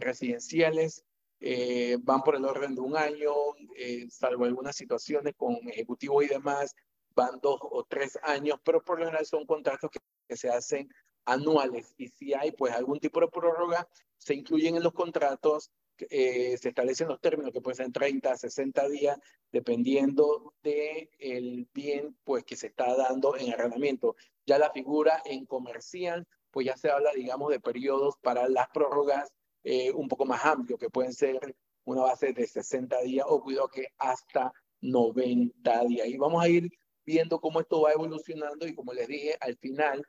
[0.00, 1.04] residenciales
[1.40, 3.32] eh, van por el orden de un año,
[3.76, 6.74] eh, salvo algunas situaciones con ejecutivos y demás,
[7.14, 10.00] van dos o tres años, pero por lo general son contratos que,
[10.36, 10.90] se hacen
[11.24, 15.70] anuales y si hay pues algún tipo de prórroga, se incluyen en los contratos,
[16.10, 19.18] eh, se establecen los términos que pueden ser 30, 60 días,
[19.50, 24.16] dependiendo del el bien pues que se está dando en arrendamiento.
[24.44, 29.32] Ya la figura en comercial, pues ya se habla, digamos, de periodos para las prórrogas
[29.70, 31.54] eh, un poco más amplio, que pueden ser
[31.84, 34.50] una base de 60 días o cuidado que hasta
[34.80, 36.08] 90 días.
[36.08, 36.70] Y vamos a ir
[37.04, 40.02] viendo cómo esto va evolucionando y como les dije, al final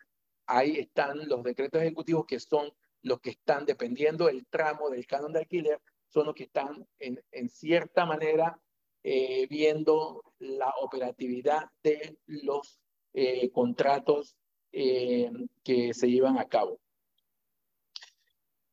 [0.45, 5.34] ahí están los decretos ejecutivos que son los que están dependiendo del tramo del canon
[5.34, 8.58] de alquiler, son los que están en, en cierta manera
[9.04, 12.80] eh, viendo la operatividad de los
[13.12, 14.38] eh, contratos
[14.72, 16.80] que se llevan a cabo.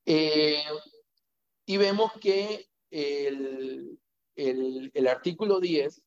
[0.09, 0.63] Eh,
[1.67, 3.99] y vemos que el,
[4.37, 6.01] el, el artículo 10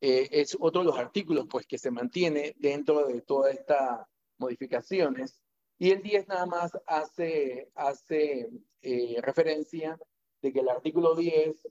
[0.00, 4.06] eh, es otro de los artículos pues, que se mantiene dentro de todas estas
[4.38, 5.42] modificaciones.
[5.78, 8.48] Y el 10 nada más hace, hace
[8.80, 9.98] eh, referencia
[10.40, 11.68] de que el artículo 10,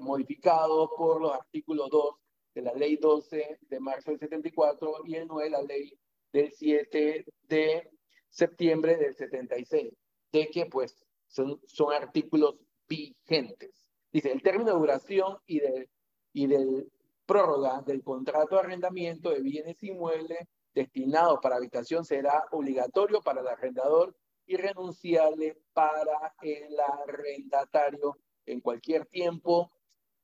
[0.00, 2.16] modificado por los artículos 2
[2.56, 5.96] de la ley 12 de marzo del 74 y el 9 de la ley
[6.32, 7.90] del 7 de
[8.28, 9.92] septiembre del 76
[10.34, 12.56] de que pues son, son artículos
[12.88, 13.88] vigentes.
[14.12, 15.88] Dice, el término de duración y del,
[16.32, 16.92] y del
[17.24, 23.48] prórroga del contrato de arrendamiento de bienes inmuebles destinados para habitación será obligatorio para el
[23.48, 24.14] arrendador
[24.46, 29.70] y renunciable para el arrendatario en cualquier tiempo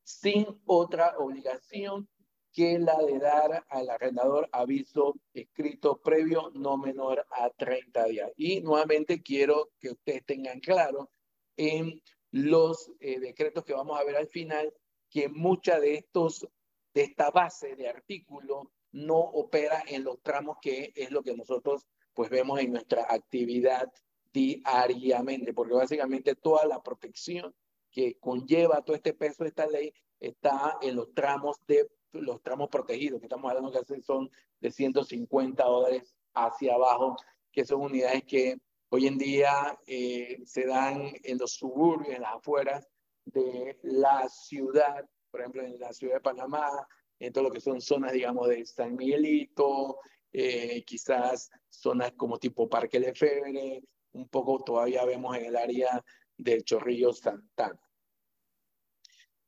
[0.03, 2.09] sin otra obligación
[2.53, 8.31] que la de dar al arrendador aviso escrito previo no menor a 30 días.
[8.37, 11.11] Y nuevamente quiero que ustedes tengan claro
[11.57, 14.73] en los eh, decretos que vamos a ver al final
[15.09, 16.47] que mucha de estos
[16.95, 21.87] de esta base de artículo no opera en los tramos que es lo que nosotros
[22.15, 23.89] pues vemos en nuestra actividad
[24.33, 27.55] diariamente, porque básicamente toda la protección
[27.91, 32.69] que conlleva todo este peso de esta ley está en los tramos de los tramos
[32.69, 37.17] protegidos, que estamos hablando que son de 150 dólares hacia abajo,
[37.53, 38.59] que son unidades que
[38.91, 42.89] hoy en día eh, se dan en los suburbios, en las afueras
[43.25, 46.69] de la ciudad, por ejemplo, en la ciudad de Panamá,
[47.19, 49.99] en todo lo que son zonas, digamos, de San Miguelito,
[50.33, 56.05] eh, quizás zonas como tipo Parque Lefebvre, un poco todavía vemos en el área
[56.37, 57.81] del Chorrillo Santana.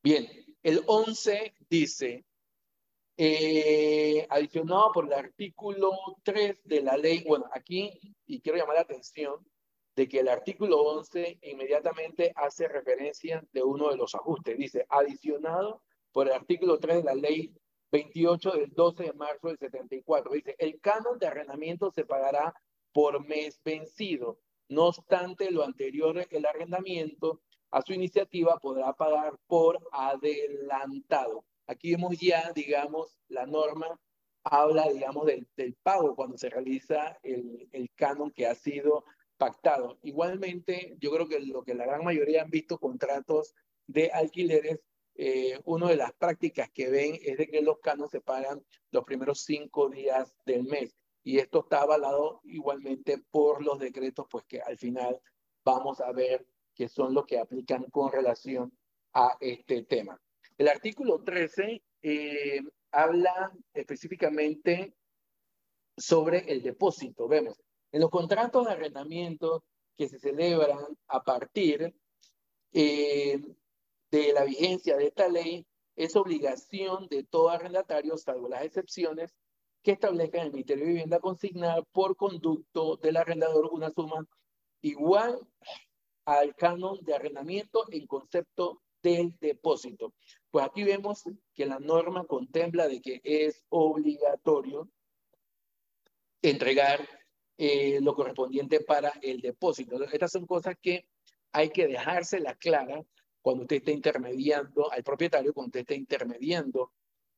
[0.03, 0.29] Bien,
[0.63, 2.25] el 11 dice,
[3.17, 7.91] eh, adicionado por el artículo 3 de la ley, bueno, aquí,
[8.27, 9.47] y quiero llamar la atención,
[9.95, 14.57] de que el artículo 11 inmediatamente hace referencia de uno de los ajustes.
[14.57, 17.53] Dice, adicionado por el artículo 3 de la ley
[17.91, 20.33] 28 del 12 de marzo del 74.
[20.33, 22.55] Dice, el canon de arrendamiento se pagará
[22.93, 24.39] por mes vencido.
[24.69, 31.45] No obstante lo anterior, el arrendamiento a su iniciativa podrá pagar por adelantado.
[31.67, 34.01] Aquí vemos ya, digamos, la norma
[34.45, 39.05] habla, digamos, del, del pago cuando se realiza el, el canon que ha sido
[39.37, 39.99] pactado.
[40.03, 43.55] Igualmente, yo creo que lo que la gran mayoría han visto contratos
[43.87, 44.81] de alquileres,
[45.15, 49.05] eh, una de las prácticas que ven es de que los canos se pagan los
[49.05, 50.97] primeros cinco días del mes.
[51.23, 55.21] Y esto está avalado igualmente por los decretos, pues que al final
[55.65, 58.73] vamos a ver que son los que aplican con relación
[59.13, 60.21] a este tema.
[60.63, 62.61] El artículo 13 eh,
[62.93, 64.95] habla específicamente
[65.97, 67.27] sobre el depósito.
[67.27, 69.65] Vemos, en los contratos de arrendamiento
[69.97, 71.93] que se celebran a partir
[72.73, 73.41] eh,
[74.13, 79.35] de la vigencia de esta ley, es obligación de todo arrendatario, salvo las excepciones,
[79.83, 84.25] que establezca el Ministerio de Vivienda consignar por conducto del arrendador una suma
[84.81, 85.41] igual
[86.25, 90.15] al canon de arrendamiento en concepto del depósito.
[90.51, 94.89] Pues aquí vemos que la norma contempla de que es obligatorio
[96.43, 97.09] entregar
[97.59, 100.03] eh, lo correspondiente para el depósito.
[100.05, 101.07] Estas son cosas que
[101.53, 103.05] hay que dejárselas claras
[103.41, 106.93] cuando usted esté intermediando al propietario, cuando usted esté intermediando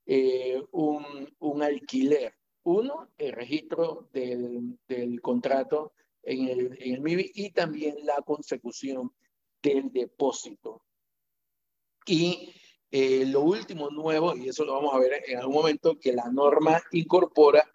[0.07, 2.35] eh, un, un, alquiler.
[2.63, 9.13] Uno, el registro del, del contrato en el, en el MIBI y también la consecución
[9.63, 10.83] del depósito.
[12.07, 12.55] Y
[12.91, 16.29] eh, lo último nuevo, y eso lo vamos a ver en algún momento, que la
[16.31, 17.69] norma incorpora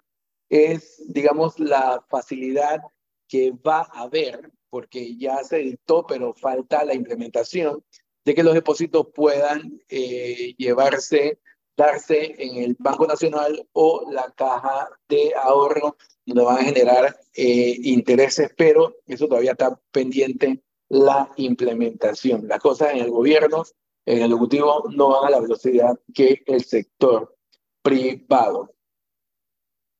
[0.47, 2.81] es, digamos, la facilidad
[3.27, 7.83] que va a haber, porque ya se dictó, pero falta la implementación,
[8.25, 11.39] de que los depósitos puedan eh, llevarse,
[11.75, 17.75] darse en el Banco Nacional o la caja de ahorro, donde van a generar eh,
[17.83, 22.47] intereses, pero eso todavía está pendiente la implementación.
[22.47, 23.63] Las cosas en el gobierno
[24.05, 27.35] en el Ejecutivo no van a la velocidad que el sector
[27.81, 28.73] privado.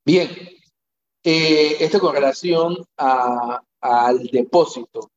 [0.06, 0.30] Bien,
[1.24, 5.12] eh, esto con relación al depósito.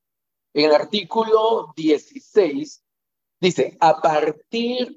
[0.55, 2.83] En el artículo 16
[3.41, 4.97] dice, a partir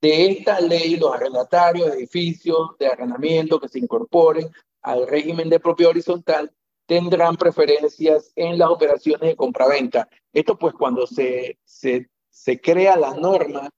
[0.00, 4.50] de esta ley, los arrendatarios de edificios de arrendamiento que se incorporen
[4.82, 6.52] al régimen de propiedad horizontal
[6.86, 10.08] tendrán preferencias en las operaciones de compraventa.
[10.32, 13.70] Esto pues cuando se, se se crea la norma,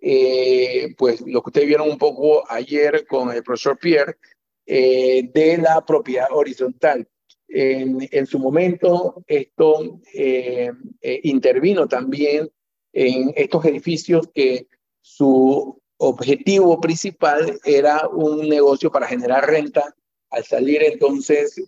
[0.00, 4.18] eh, pues lo que ustedes vieron un poco ayer con el profesor Pierre,
[4.66, 7.08] eh, de la propiedad horizontal.
[7.48, 10.70] En, su momento, esto eh,
[11.22, 12.50] intervino también
[12.92, 14.68] en estos edificios que
[15.02, 19.94] su objetivo principal era un negocio para generar renta.
[20.30, 21.62] Al salir entonces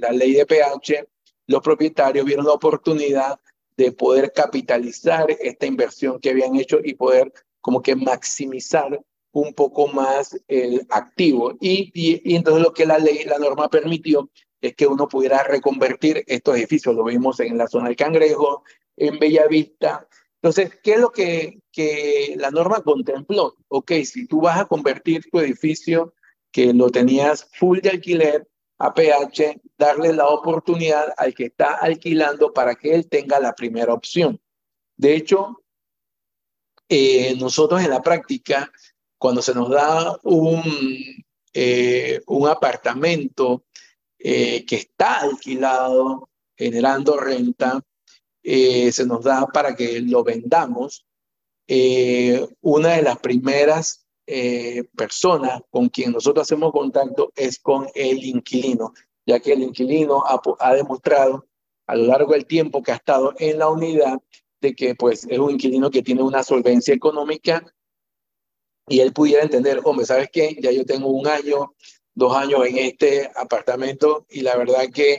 [0.00, 1.06] la ley de PH,
[1.46, 3.38] los propietarios vieron la oportunidad
[3.80, 9.00] de poder capitalizar esta inversión que habían hecho y poder como que maximizar
[9.32, 11.56] un poco más el activo.
[11.60, 14.28] Y, y, entonces lo que la ley, la norma permitió
[14.60, 16.94] es que uno pudiera reconvertir estos edificios.
[16.94, 18.64] Lo vimos en la zona del Cangrejo,
[18.98, 20.06] en Bellavista.
[20.42, 23.56] Entonces, ¿qué es lo que, que la norma contempló?
[23.68, 26.12] Ok, si tú vas a convertir tu edificio
[26.52, 28.46] que lo tenías full de alquiler
[28.80, 34.40] APH, darle la oportunidad al que está alquilando para que él tenga la primera opción.
[34.96, 35.62] De hecho,
[36.88, 38.72] eh, nosotros en la práctica,
[39.18, 40.62] cuando se nos da un,
[41.52, 43.64] eh, un apartamento
[44.18, 47.80] eh, que está alquilado, generando renta,
[48.42, 51.04] se nos da para que lo vendamos.
[52.62, 53.99] una de las primeras
[54.96, 58.92] personas con quien nosotros hacemos contacto es con el inquilino,
[59.26, 61.46] ya que el inquilino ha, ha demostrado
[61.86, 64.18] a lo largo del tiempo que ha estado en la unidad
[64.60, 67.64] de que pues es un inquilino que tiene una solvencia económica
[68.88, 70.56] y él pudiera entender, hombre, ¿sabes qué?
[70.60, 71.74] Ya yo tengo un año,
[72.14, 75.18] dos años en este apartamento y la verdad que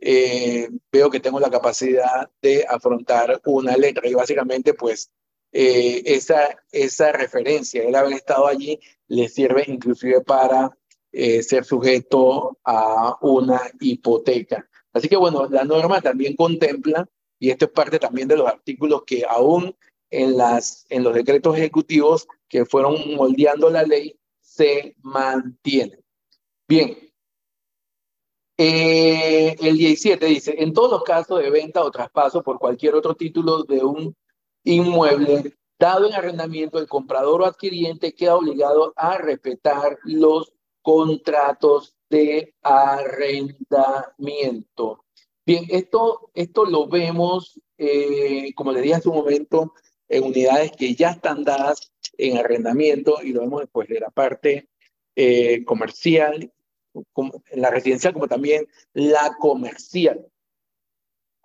[0.00, 5.10] eh, veo que tengo la capacidad de afrontar una letra y básicamente pues
[5.52, 8.78] eh, esa, esa referencia, el haber estado allí,
[9.08, 10.76] le sirve inclusive para
[11.12, 14.68] eh, ser sujeto a una hipoteca.
[14.92, 19.02] Así que bueno, la norma también contempla, y esto es parte también de los artículos
[19.04, 19.74] que aún
[20.10, 26.02] en, las, en los decretos ejecutivos que fueron moldeando la ley se mantienen.
[26.68, 26.96] Bien.
[28.56, 33.14] Eh, el 17 dice, en todos los casos de venta o traspaso por cualquier otro
[33.14, 34.14] título de un
[34.64, 40.52] inmueble dado en arrendamiento, el comprador o adquiriente queda obligado a respetar los
[40.82, 45.06] contratos de arrendamiento.
[45.46, 49.72] Bien, esto, esto lo vemos, eh, como le dije hace un momento,
[50.08, 54.68] en unidades que ya están dadas en arrendamiento y lo vemos después de la parte
[55.16, 56.52] eh, comercial,
[57.12, 60.26] como, la residencial como también la comercial.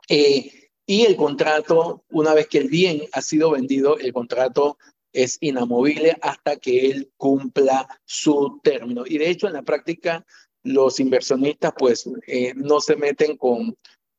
[0.09, 4.77] Eh, y el contrato, una vez que el bien ha sido vendido, el contrato
[5.13, 9.03] es inamovible hasta que él cumpla su término.
[9.05, 10.25] Y de hecho, en la práctica,
[10.63, 13.77] los inversionistas pues eh, no se meten con,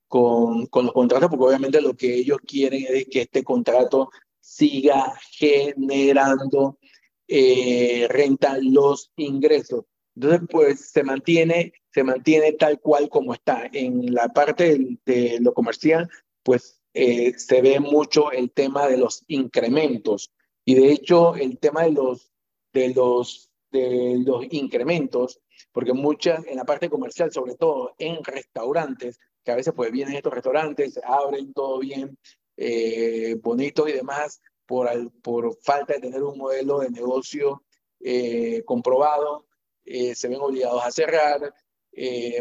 [0.09, 4.11] con, con, los contratos porque obviamente lo que ellos quieren es que este contrato
[4.41, 6.79] siga generando
[7.29, 9.85] eh, renta los ingresos.
[10.15, 13.69] Entonces, pues se mantiene, se mantiene tal cual como está.
[13.73, 16.09] En la parte de, lo comercial,
[16.47, 20.33] pues eh, se ve mucho el tema de los incrementos.
[20.65, 22.33] Y de hecho, el tema de los,
[22.73, 25.41] de los, de los incrementos,
[25.73, 30.15] porque muchas, en la parte comercial, sobre todo en restaurantes, que a veces pues vienen
[30.15, 32.17] estos restaurantes, abren todo bien,
[32.57, 34.89] eh, bonitos y demás, por,
[35.23, 37.65] por falta de tener un modelo de negocio
[37.99, 39.49] eh, comprobado,
[39.85, 41.53] se ven obligados a cerrar.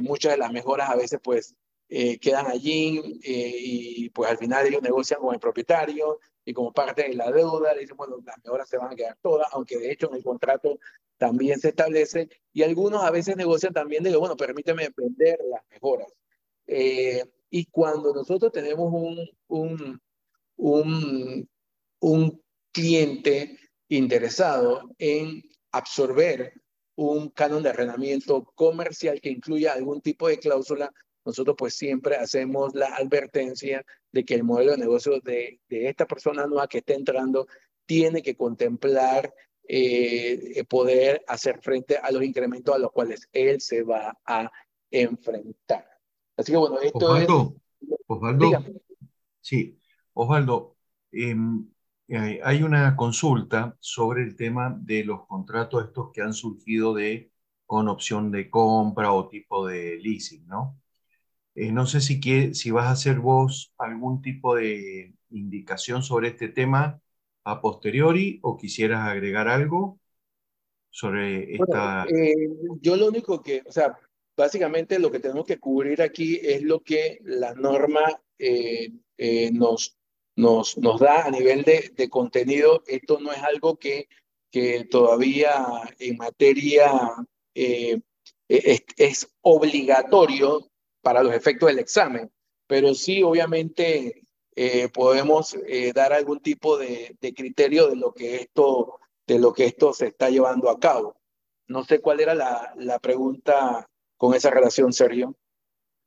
[0.02, 1.56] muchas de las mejoras a veces pues
[1.88, 7.14] quedan allí y pues al final ellos negocian con el propietario y como parte de
[7.14, 10.10] la deuda le dicen, bueno, las mejoras se van a quedar todas, aunque de hecho
[10.10, 10.80] en el contrato
[11.18, 16.12] también se establece y algunos a veces negocian también de bueno, permíteme vender las mejoras.
[17.50, 20.02] y cuando nosotros tenemos un, un,
[20.58, 21.50] un,
[22.00, 23.58] un cliente
[23.88, 26.54] interesado en absorber
[26.96, 30.92] un canon de arrendamiento comercial que incluya algún tipo de cláusula,
[31.26, 36.06] nosotros pues siempre hacemos la advertencia de que el modelo de negocio de, de esta
[36.06, 37.48] persona nueva que está entrando
[37.86, 39.34] tiene que contemplar
[39.68, 44.52] eh, poder hacer frente a los incrementos a los cuales él se va a
[44.92, 45.86] enfrentar.
[46.38, 47.28] Así que bueno, esto es...
[48.08, 48.50] Osvaldo,
[49.42, 49.80] sí,
[50.14, 50.76] Osvaldo,
[51.12, 51.68] em,
[52.08, 57.32] eh, hay una consulta sobre el tema de los contratos estos que han surgido de
[57.66, 60.80] con opción de compra o tipo de leasing, ¿no?
[61.56, 62.20] Eh, no sé si,
[62.54, 67.02] si vas a hacer vos algún tipo de indicación sobre este tema
[67.44, 70.00] a posteriori o quisieras agregar algo
[70.90, 72.06] sobre esta...
[72.06, 72.34] Eh,
[72.82, 73.98] yo lo único que, o sea,
[74.36, 78.22] básicamente lo que tenemos que cubrir aquí es lo que la norma
[79.54, 79.98] nos,
[80.36, 82.84] nos, nos da a nivel de, de contenido.
[82.88, 84.08] Esto no es algo que,
[84.52, 85.66] que todavía
[86.00, 86.90] en materia
[87.56, 88.00] eh,
[88.48, 90.72] es, es, obligatorio
[91.06, 92.32] para los efectos del examen,
[92.66, 94.24] pero sí obviamente
[94.56, 99.54] eh, podemos eh, dar algún tipo de, de, criterio de lo que esto de lo
[99.54, 101.16] que esto se está llevando a cabo.
[101.68, 103.88] No sé cuál era la, la pregunta
[104.18, 105.38] con esa relación, Sergio.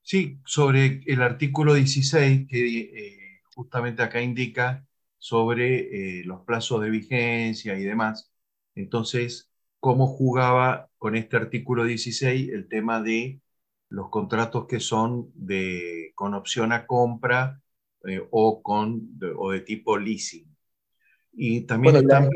[0.02, 4.84] Sí, sobre el artículo 16 que justamente acá indica
[5.18, 8.32] sobre eh, los plazos de vigencia y demás.
[8.74, 13.40] Entonces, ¿cómo jugaba con este artículo 16 el tema de
[13.90, 17.60] los contratos que son de, con opción a compra
[18.06, 20.46] eh, o, con, de, o de tipo leasing?
[21.32, 22.30] Y también están...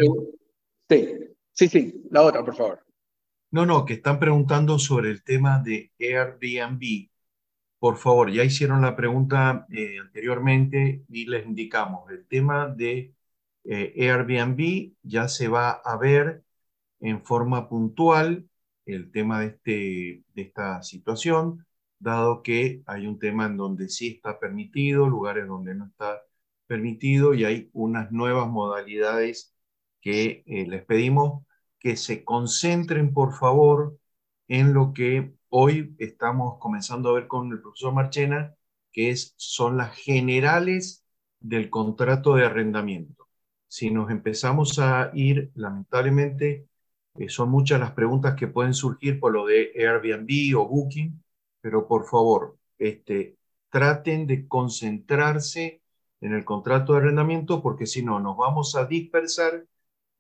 [0.89, 1.09] sí,
[1.53, 2.87] sí, sí, la otra, por favor.
[3.51, 7.11] No, no, que están preguntando sobre el tema de Airbnb
[7.83, 13.13] por favor, ya hicieron la pregunta eh, anteriormente y les indicamos, el tema de
[13.65, 16.45] eh, Airbnb ya se va a ver
[17.01, 18.49] en forma puntual
[18.87, 21.67] el tema de, este, de esta situación,
[21.99, 26.23] dado que hay un tema en donde sí está permitido, lugares donde no está
[26.67, 29.55] permitido y hay unas nuevas modalidades
[30.01, 31.45] que eh, les pedimos
[31.79, 33.99] que se concentren, por favor,
[34.49, 38.55] en lo que hoy estamos comenzando a ver con el profesor Marchena,
[38.93, 41.05] que es, son las generales
[41.41, 43.29] del contrato de arrendamiento.
[43.69, 46.69] Si nos empezamos a ir, lamentablemente,
[47.15, 51.23] eh, son muchas las preguntas que pueden surgir por lo de Airbnb o Booking,
[51.61, 53.37] pero por favor, este,
[53.71, 55.83] traten de concentrarse
[56.21, 59.67] en el contrato de arrendamiento porque si no, nos vamos a dispersar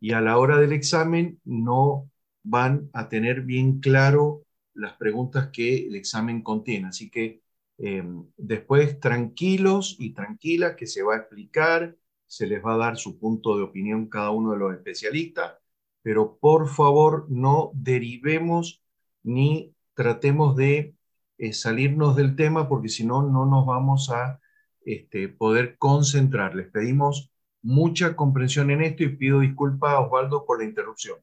[0.00, 2.10] y a la hora del examen no
[2.42, 4.42] van a tener bien claro
[4.74, 6.88] las preguntas que el examen contiene.
[6.88, 7.42] Así que
[7.78, 12.96] em, después tranquilos y tranquilas que se va a explicar, se les va a dar
[12.96, 15.54] su punto de opinión cada uno de los especialistas,
[16.02, 18.82] pero por favor no derivemos
[19.22, 20.94] ni tratemos de
[21.38, 24.40] eh, salirnos del tema porque si no, no nos vamos a
[24.84, 26.54] este, poder concentrar.
[26.54, 27.30] Les pedimos
[27.62, 31.18] mucha comprensión en esto y pido disculpas Osvaldo por la interrupción.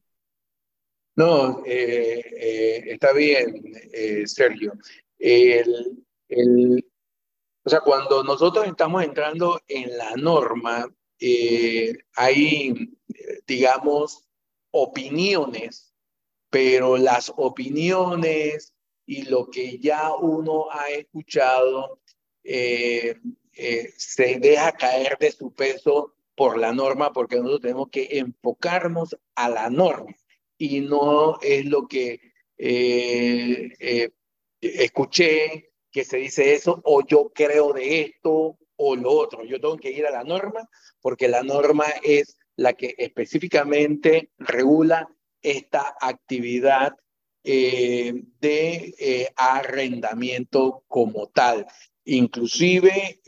[1.16, 3.62] No, eh, eh, está bien,
[4.26, 4.72] Sergio.
[5.18, 6.86] El, el,
[7.64, 10.88] o sea, cuando nosotros estamos entrando en la norma,
[12.16, 12.98] hay,
[13.46, 14.29] digamos,
[14.72, 15.94] opiniones,
[16.50, 18.74] pero las opiniones
[19.06, 22.00] y lo que ya uno ha escuchado
[22.44, 29.50] se deja caer de su peso por la norma, porque nosotros tenemos que enfocarnos a
[29.50, 30.16] la norma
[30.58, 32.22] y no es lo que
[32.58, 34.10] eh, eh,
[34.62, 39.44] escuché que se dice eso o yo creo de esto o lo otro.
[39.44, 40.70] Yo tengo que ir a la norma
[41.02, 45.10] porque la norma es la que específicamente regula
[45.42, 46.96] esta actividad
[47.44, 51.66] eh, de arrendamiento como tal.
[52.06, 53.22] Inclusive,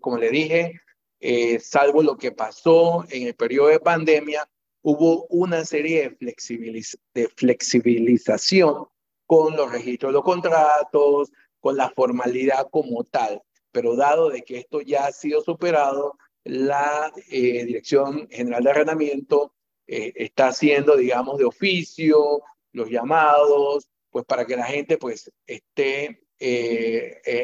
[0.00, 0.80] como le dije,
[1.20, 4.48] eh, salvo lo que pasó en el periodo de pandemia,
[4.82, 8.86] hubo una serie de, de flexibilización
[9.26, 13.42] con los registros de los contratos, con la formalidad como tal.
[13.72, 19.54] Pero dado de que esto ya ha sido superado, la eh, Dirección General de Arrendamiento
[19.86, 26.22] eh, está haciendo, digamos, de oficio los llamados, pues para que la gente pues esté,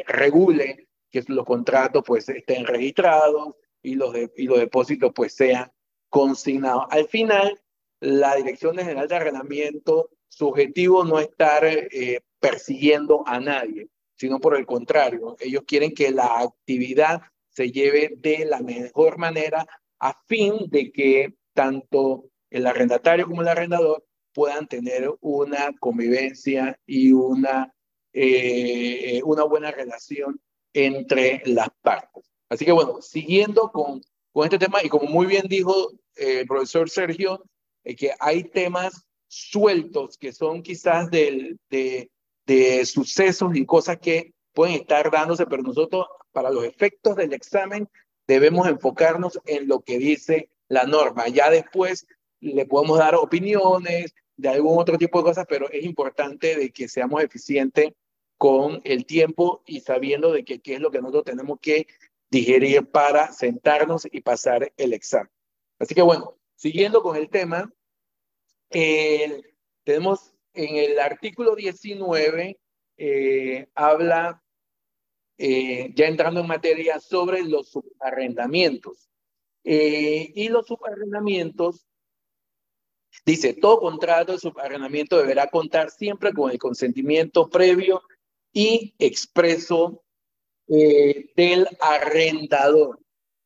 [0.07, 5.71] regule que los contratos pues estén registrados, y los, y los depósitos pues sean
[6.09, 6.85] consignados.
[6.89, 7.61] Al final,
[7.99, 14.39] la Dirección General de Arrendamiento, su objetivo no es estar eh, persiguiendo a nadie, sino
[14.39, 17.21] por el contrario, ellos quieren que la actividad
[17.55, 19.65] se lleve de la mejor manera
[19.99, 27.13] a fin de que tanto el arrendatario como el arrendador puedan tener una convivencia y
[27.13, 27.73] una,
[28.11, 30.41] eh, una buena relación
[30.73, 32.29] entre las partes.
[32.49, 34.01] Así que bueno, siguiendo con,
[34.33, 37.41] con este tema, y como muy bien dijo eh, el profesor Sergio,
[37.85, 44.75] eh, que hay temas sueltos que son quizás de, de sucesos y cosas que pueden
[44.75, 46.05] estar dándose, pero nosotros
[46.35, 47.89] para los efectos del examen
[48.27, 51.29] debemos enfocarnos en lo que dice la norma.
[51.29, 52.05] Ya después
[52.41, 56.89] le podemos dar opiniones de algún otro tipo de cosas, pero es importante de que
[56.89, 57.93] seamos eficientes
[58.37, 61.87] con el tiempo y sabiendo de qué es lo que nosotros tenemos que
[62.29, 65.31] digerir para sentarnos y pasar el examen.
[65.79, 67.73] Así que bueno, siguiendo con el tema,
[68.69, 72.59] tenemos en el artículo 19,
[72.97, 74.43] eh, habla,
[75.37, 79.09] eh, ya entrando en materia, sobre los subarrendamientos.
[79.63, 81.87] Eh, y los subarrendamientos,
[83.25, 88.01] dice, todo contrato de subarrendamiento deberá contar siempre con el consentimiento previo
[88.51, 90.03] y expreso
[90.67, 92.99] eh, del arrendador.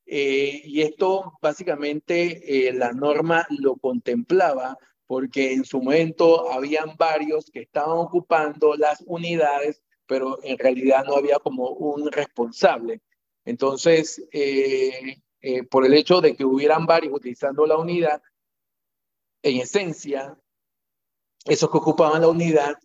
[0.06, 7.52] Eh, y esto básicamente eh, la norma lo contemplaba porque en su momento habían varios
[7.52, 13.02] que estaban ocupando las unidades, pero en realidad no había como un responsable.
[13.46, 14.22] Entonces,
[15.72, 18.22] por el hecho de que hubieran varios utilizando la unidad,
[19.44, 20.38] en esencia,
[21.46, 22.78] esos que ocupaban la unidad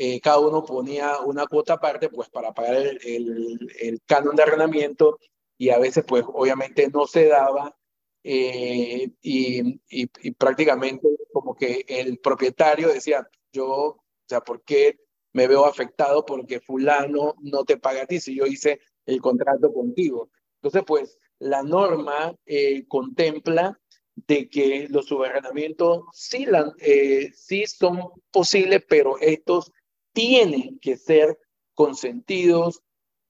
[0.00, 5.18] eh, cada uno ponía una cuota aparte pues para pagar el, el, canon de arrendamiento
[5.56, 7.76] y a veces pues obviamente no se daba
[8.22, 15.00] eh, y, y, prácticamente como que el propietario decía, yo, o sea, ¿por qué
[15.38, 19.72] me veo afectado porque fulano no te paga a ti si yo hice el contrato
[19.72, 20.30] contigo?
[20.56, 23.80] Entonces pues la norma eh, contempla
[24.16, 26.44] de que los subarrendamientos sí,
[26.80, 28.00] eh, sí son
[28.32, 29.70] posibles, pero estos
[30.12, 31.38] tienen que ser
[31.72, 32.82] consentidos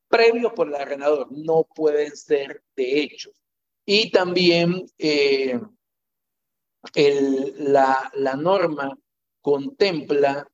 [0.09, 3.35] previos por el arrendador, no pueden ser de hechos.
[3.85, 5.61] Y también eh,
[7.59, 8.99] la, la norma
[9.43, 10.49] contempla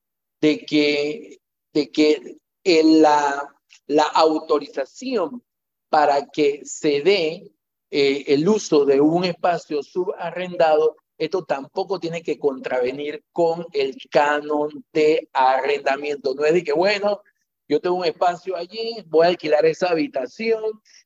[0.44, 1.38] de que,
[1.74, 3.54] de que la,
[3.86, 5.42] la autorización
[5.90, 7.52] para que se dé
[7.90, 14.84] eh, el uso de un espacio subarrendado, esto tampoco tiene que contravenir con el canon
[14.92, 16.34] de arrendamiento.
[16.34, 17.20] No es de que, bueno,
[17.68, 20.64] yo tengo un espacio allí, voy a alquilar esa habitación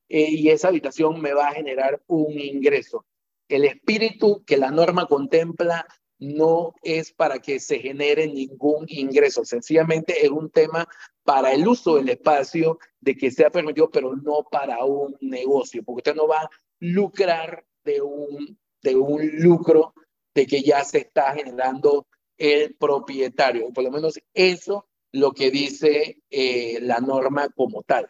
[0.08, 3.04] eh, y esa habitación me va a generar un ingreso.
[3.48, 5.86] El espíritu que la norma contempla
[6.18, 10.88] no es para que se genere ningún ingreso, sencillamente es un tema
[11.24, 16.10] para el uso del espacio de que sea permitido, pero no para un negocio, porque
[16.10, 16.50] usted no va a
[16.80, 19.94] lucrar de un, de un lucro
[20.34, 22.06] de que ya se está generando
[22.36, 23.72] el propietario.
[23.72, 28.08] Por lo menos eso lo que dice eh, la norma como tal.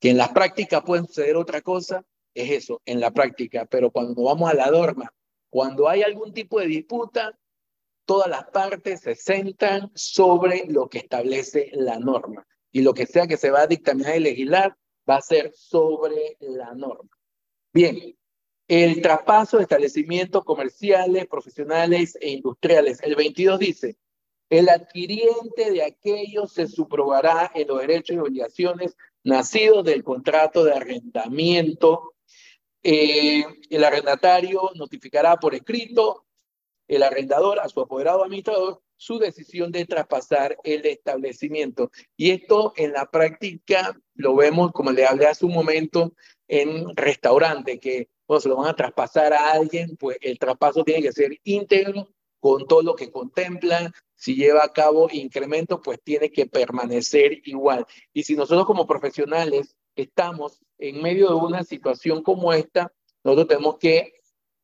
[0.00, 2.04] Que en la práctica puede suceder otra cosa,
[2.34, 5.12] es eso, en la práctica, pero cuando vamos a la norma,
[5.50, 7.38] cuando hay algún tipo de disputa,
[8.04, 12.46] todas las partes se sentan sobre lo que establece la norma.
[12.70, 14.76] Y lo que sea que se va a dictaminar y legislar
[15.08, 17.10] va a ser sobre la norma.
[17.72, 18.16] Bien,
[18.68, 23.00] el traspaso de establecimientos comerciales, profesionales e industriales.
[23.02, 23.96] El 22 dice,
[24.50, 30.72] el adquiriente de aquellos se subrogará en los derechos y obligaciones nacidos del contrato de
[30.72, 32.14] arrendamiento.
[32.82, 36.26] Eh, el arrendatario notificará por escrito
[36.86, 41.90] el arrendador a su apoderado administrador su decisión de traspasar el establecimiento.
[42.16, 46.12] Y esto en la práctica lo vemos, como le hablé hace un momento,
[46.48, 51.02] en restaurante, que cuando se lo van a traspasar a alguien, pues el traspaso tiene
[51.02, 52.08] que ser íntegro
[52.40, 53.92] con todo lo que contemplan.
[54.16, 57.86] Si lleva a cabo incremento, pues tiene que permanecer igual.
[58.12, 62.92] Y si nosotros como profesionales estamos en medio de una situación como esta,
[63.24, 64.14] nosotros tenemos que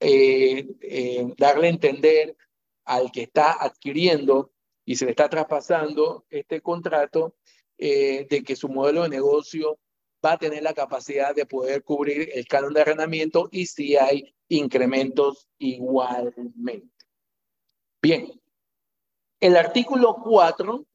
[0.01, 2.37] eh, eh, darle a entender
[2.85, 4.53] al que está adquiriendo
[4.85, 7.37] y se le está traspasando este contrato
[7.79, 9.79] eh, de que su modelo de negocio
[10.25, 14.35] va a tener la capacidad de poder cubrir el canon de arrendamiento y si hay
[14.49, 16.89] incrementos igualmente.
[18.01, 18.29] Bien,
[19.41, 20.87] el artículo 4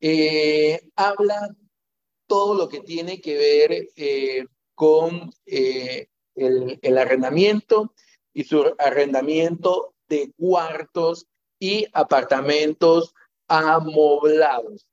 [0.00, 1.54] eh, habla
[2.26, 6.08] todo lo que tiene que ver eh, con el,
[6.82, 7.94] el arrendamiento
[8.32, 11.26] y su arrendamiento de cuartos
[11.58, 13.14] y apartamentos
[13.48, 14.88] amoblados.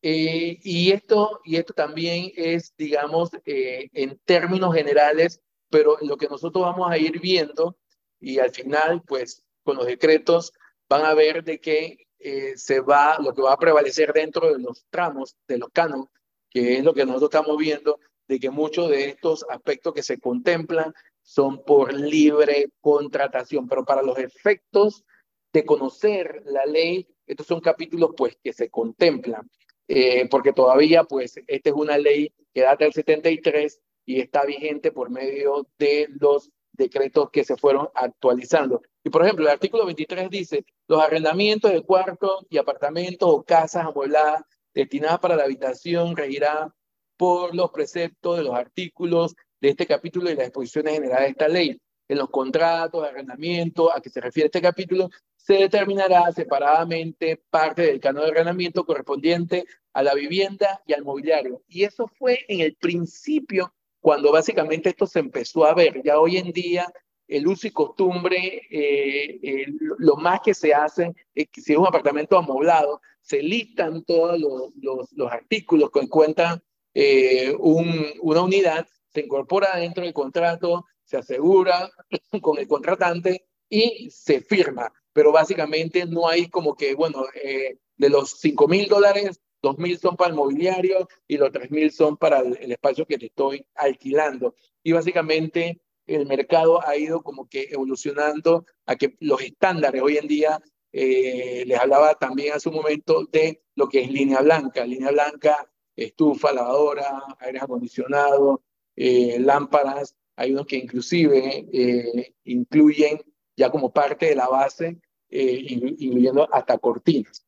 [0.00, 6.28] Eh, y, esto, y esto también es, digamos, eh, en términos generales, pero lo que
[6.28, 7.76] nosotros vamos a ir viendo
[8.20, 10.52] y al final, pues, con los decretos
[10.88, 14.58] van a ver de que eh, se va, lo que va a prevalecer dentro de
[14.60, 16.06] los tramos, de los canos,
[16.50, 20.18] que es lo que nosotros estamos viendo, de que muchos de estos aspectos que se
[20.18, 20.92] contemplan
[21.22, 25.04] son por libre contratación, pero para los efectos
[25.52, 29.48] de conocer la ley, estos son capítulos pues que se contemplan,
[29.88, 34.92] eh, porque todavía pues esta es una ley que data del 73 y está vigente
[34.92, 38.82] por medio de los decretos que se fueron actualizando.
[39.04, 43.86] Y por ejemplo, el artículo 23 dice, los arrendamientos de cuartos y apartamentos o casas
[43.86, 44.42] amuebladas
[44.74, 46.74] destinadas para la habitación regirá
[47.16, 51.48] por los preceptos de los artículos de este capítulo y las exposiciones generales de esta
[51.48, 51.80] ley.
[52.08, 57.82] En los contratos de arrendamiento a que se refiere este capítulo, se determinará separadamente parte
[57.82, 61.62] del canon de arrendamiento correspondiente a la vivienda y al mobiliario.
[61.68, 66.02] Y eso fue en el principio, cuando básicamente esto se empezó a ver.
[66.02, 66.86] Ya hoy en día
[67.26, 69.66] el uso y costumbre, eh,
[69.98, 74.70] lo más que se hace que si es un apartamento amoblado, se listan todos los,
[74.80, 76.62] los, los artículos que cuentan
[76.94, 81.90] eh, un, una unidad se incorpora dentro del contrato, se asegura
[82.40, 84.92] con el contratante y se firma.
[85.12, 89.98] Pero básicamente no hay como que, bueno, eh, de los 5 mil dólares, 2 mil
[89.98, 93.66] son para el mobiliario y los 3 mil son para el, espacio que te estoy
[93.74, 94.54] alquilando.
[94.82, 100.28] Y básicamente el mercado ha ido como que evolucionando a que los estándares hoy en
[100.28, 100.60] día,
[100.92, 104.84] eh, les hablaba también hace un momento de lo que es línea blanca.
[104.84, 108.62] Línea blanca, estufa, lavadora, aire acondicionado,
[109.00, 113.20] eh, lámparas, hay unos que inclusive eh, incluyen
[113.56, 115.66] ya como parte de la base, eh,
[115.98, 117.46] incluyendo hasta cortinas.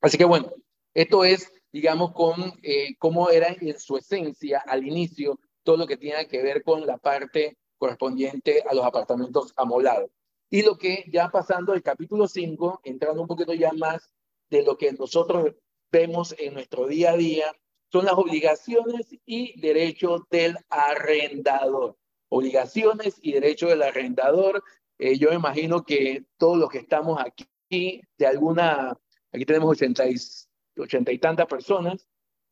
[0.00, 0.52] Así que bueno,
[0.92, 2.52] esto es, digamos, con
[2.98, 6.98] cómo era en su esencia al inicio todo lo que tiene que ver con la
[6.98, 10.10] parte correspondiente a los apartamentos amolados.
[10.52, 14.10] Y lo que ya pasando el capítulo 5, entrando un poquito ya más
[14.50, 15.54] de lo que nosotros
[15.90, 17.56] vemos en nuestro día a día,
[17.90, 21.96] son las obligaciones y derechos del arrendador.
[22.28, 24.62] Obligaciones y derechos del arrendador.
[24.98, 28.94] Eh, yo imagino que todos los que estamos aquí, de alguna,
[29.32, 30.16] aquí tenemos 80 y,
[30.76, 32.06] 80 y tantas personas,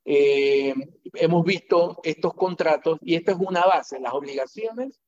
[0.07, 0.72] eh,
[1.12, 4.01] hemos visto estos contratos y esta es una base.
[4.01, 4.98] Las obligaciones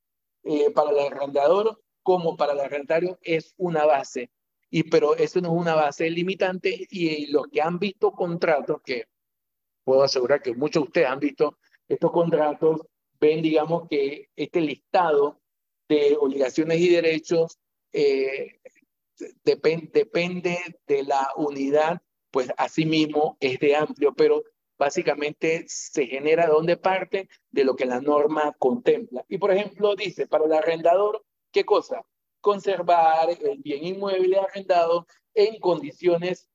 [0.45, 4.31] eh, para el arrendador como para el arrendatario es una base.
[4.71, 9.07] Y, pero eso no es una base limitante y, los que han visto contratos, que
[9.85, 12.81] puedo asegurar que muchos de ustedes han visto estos contratos,
[13.21, 15.41] ven, digamos, que este listado
[15.89, 17.59] de obligaciones y derechos
[17.93, 18.61] eh,
[19.45, 22.01] depende de la unidad,
[22.31, 24.43] pues asimismo es de amplio, pero
[24.79, 29.25] básicamente se genera de dónde parte de lo que la norma contempla.
[29.29, 32.05] Y por ejemplo, dice, para el arrendador, ¿qué cosa?
[32.41, 36.49] Conservar el bien inmueble arrendado en condiciones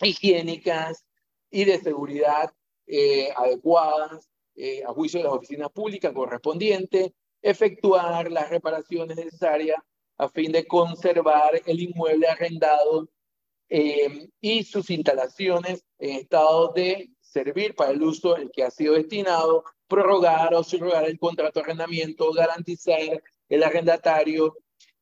[0.00, 1.04] higiénicas
[1.50, 2.52] y de seguridad
[2.86, 9.78] eh, adecuadas, eh, a juicio de las oficinas públicas correspondientes, efectuar las reparaciones necesarias
[10.18, 13.08] a fin de conservar el inmueble arrendado
[13.68, 18.94] eh, y sus instalaciones en estado de servir para el uso el que ha sido
[18.94, 24.56] destinado, prorrogar o subrogar el contrato de arrendamiento, garantizar el arrendatario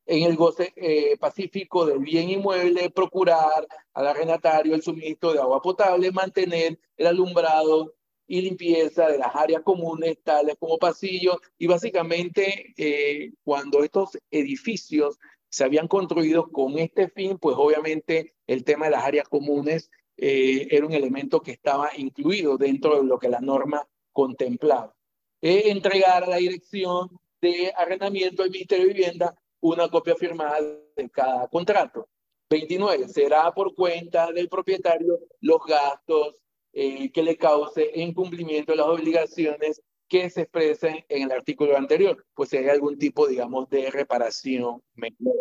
[0.09, 5.61] en el goce eh, pacífico del bien inmueble, procurar al arrendatario el suministro de agua
[5.61, 7.93] potable, mantener el alumbrado
[8.25, 15.19] y limpieza de las áreas comunes, tales como pasillos, y básicamente eh, cuando estos edificios
[15.47, 20.67] se habían construido con este fin, pues obviamente el tema de las áreas comunes eh,
[20.71, 24.95] era un elemento que estaba incluido dentro de lo que la norma contemplaba.
[25.41, 27.09] entregar a la dirección
[27.41, 30.59] de arrendamiento del Ministerio de Vivienda una copia firmada
[30.95, 32.07] de cada contrato.
[32.49, 33.07] 29.
[33.09, 36.35] Será por cuenta del propietario los gastos
[36.73, 41.77] eh, que le cause en cumplimiento de las obligaciones que se expresen en el artículo
[41.77, 45.35] anterior, pues si hay algún tipo, digamos, de reparación menor.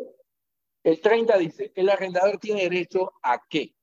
[0.85, 3.75] El 30 dice, el arrendador tiene derecho a qué?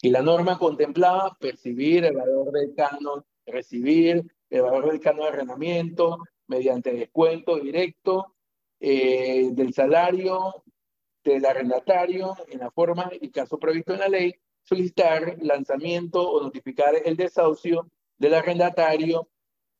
[0.00, 5.28] Y la norma contemplaba percibir el valor del canon, recibir el valor del canon de
[5.28, 6.18] arrendamiento
[6.48, 8.34] mediante descuento directo
[8.80, 10.64] eh, del salario
[11.24, 16.94] del arrendatario en la forma y caso previsto en la ley, solicitar lanzamiento o notificar
[17.04, 19.28] el desahucio del arrendatario,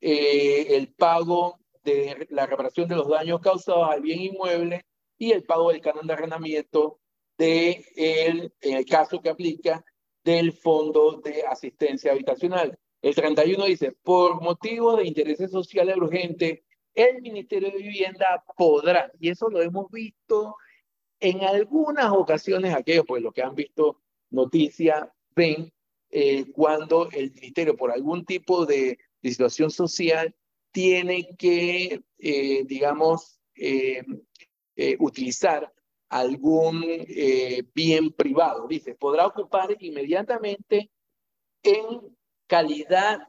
[0.00, 4.84] eh, el pago de la reparación de los daños causados al bien inmueble
[5.18, 6.98] y el pago del canon de arrendamiento
[7.38, 9.84] de el, en el caso que aplica
[10.24, 12.76] del Fondo de Asistencia Habitacional.
[13.02, 16.60] El 31 dice, por motivo de intereses sociales urgentes,
[16.94, 20.56] el Ministerio de Vivienda podrá, y eso lo hemos visto
[21.20, 25.72] en algunas ocasiones, aquellos pues los que han visto noticias ven
[26.10, 30.32] eh, cuando el Ministerio por algún tipo de, situación social
[30.70, 34.04] tiene que, eh, digamos, eh,
[35.00, 35.72] utilizar
[36.08, 36.84] algún
[37.74, 38.68] bien privado.
[38.68, 40.92] Dice, podrá ocupar inmediatamente
[41.64, 42.16] en
[42.46, 43.20] calidad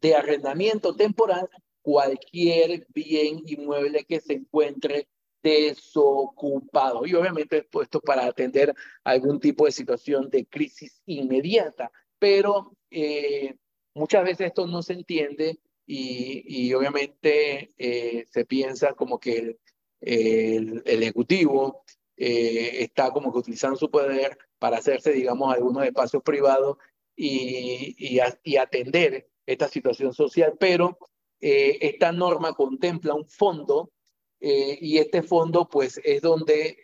[0.00, 1.48] de arrendamiento temporal
[1.82, 5.08] cualquier bien inmueble que se encuentre
[5.42, 7.04] desocupado.
[7.06, 11.90] Y obviamente puesto para atender algún tipo de situación de crisis inmediata.
[12.18, 13.56] Pero eh,
[13.94, 19.58] muchas veces esto no se entiende y, obviamente eh, se piensa como que
[20.00, 21.84] el, Ejecutivo
[22.16, 26.76] eh, está como que utilizando su poder para hacerse, digamos, algunos espacios privados
[27.16, 30.98] y, y, atender esta situación social, pero
[31.40, 33.92] eh, esta norma contempla un fondo
[34.40, 36.78] eh, y este fondo pues es donde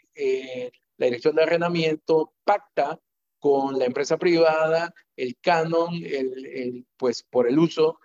[0.96, 3.00] la Dirección de Arrendamiento pacta
[3.38, 8.00] con la empresa privada el canon, el, el pues por el uso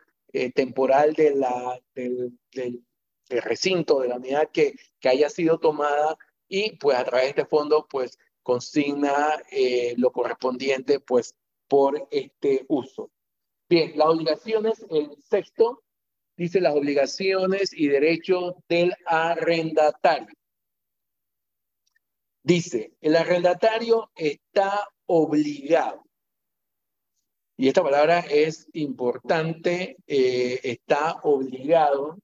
[0.53, 2.83] temporal de la, del, del,
[3.29, 6.17] el recinto de la unidad que, que haya sido tomada
[6.47, 11.35] y pues a través de este fondo pues consigna eh, lo correspondiente pues
[11.67, 13.11] por este uso.
[13.69, 15.83] Bien, las obligaciones, el sexto
[16.35, 20.35] dice las obligaciones y derechos del arrendatario.
[22.43, 26.03] Dice, el arrendatario está obligado.
[27.55, 32.17] Y esta palabra es importante, eh, está obligado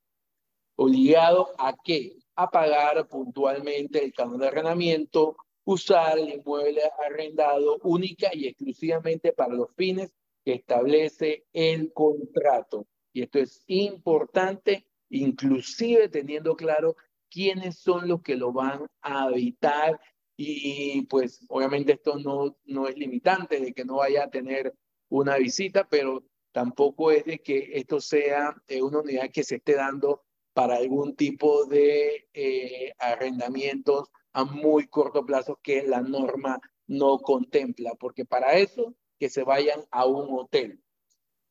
[0.79, 2.15] obligado a qué?
[2.37, 5.35] A pagar puntualmente el canon de arrendamiento,
[5.71, 10.11] usar el inmueble arrendado única y exclusivamente para los fines
[10.43, 12.87] que establece el contrato.
[13.13, 16.95] Y esto es importante inclusive teniendo claro
[17.29, 19.99] quiénes son los que lo van a habitar
[20.35, 24.73] y pues obviamente esto no, no es limitante de que no vaya a tener
[25.09, 29.75] una visita, pero tampoco es de que esto sea eh, una unidad que se esté
[29.75, 37.19] dando para algún tipo de eh, arrendamientos a muy corto plazo que la norma no
[37.19, 40.81] contempla, porque para eso que se vayan a un hotel.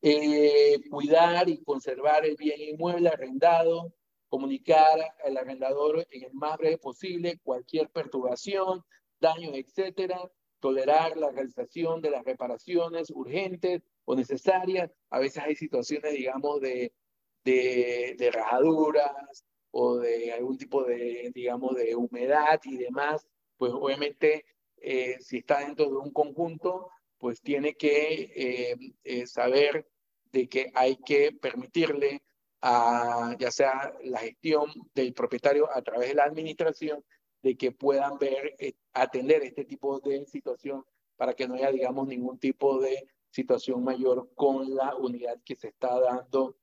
[0.01, 3.93] Eh, cuidar y conservar el bien inmueble arrendado,
[4.29, 8.85] comunicar al arrendador en el más breve posible cualquier perturbación,
[9.21, 14.91] daño, etcétera, tolerar la realización de las reparaciones urgentes o necesarias.
[15.11, 16.93] A veces hay situaciones, digamos, de,
[17.45, 23.27] de, de rajaduras o de algún tipo de, digamos, de humedad y demás.
[23.57, 24.45] Pues obviamente,
[24.77, 29.89] eh, si está dentro de un conjunto, pues tiene que eh, eh, saber
[30.33, 32.23] de que hay que permitirle
[32.61, 37.05] a ya sea la gestión del propietario a través de la administración,
[37.43, 40.85] de que puedan ver, eh, atender este tipo de situación
[41.17, 45.69] para que no haya, digamos, ningún tipo de situación mayor con la unidad que se
[45.69, 46.57] está dando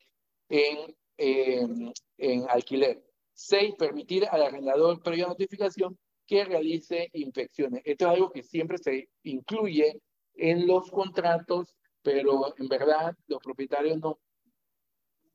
[0.49, 3.03] en, en alquiler.
[3.33, 7.81] Seis, permitir al arrendador previa notificación que realice inspecciones.
[7.85, 10.01] Esto es algo que siempre se incluye
[10.33, 14.19] en los contratos, pero en verdad los propietarios no,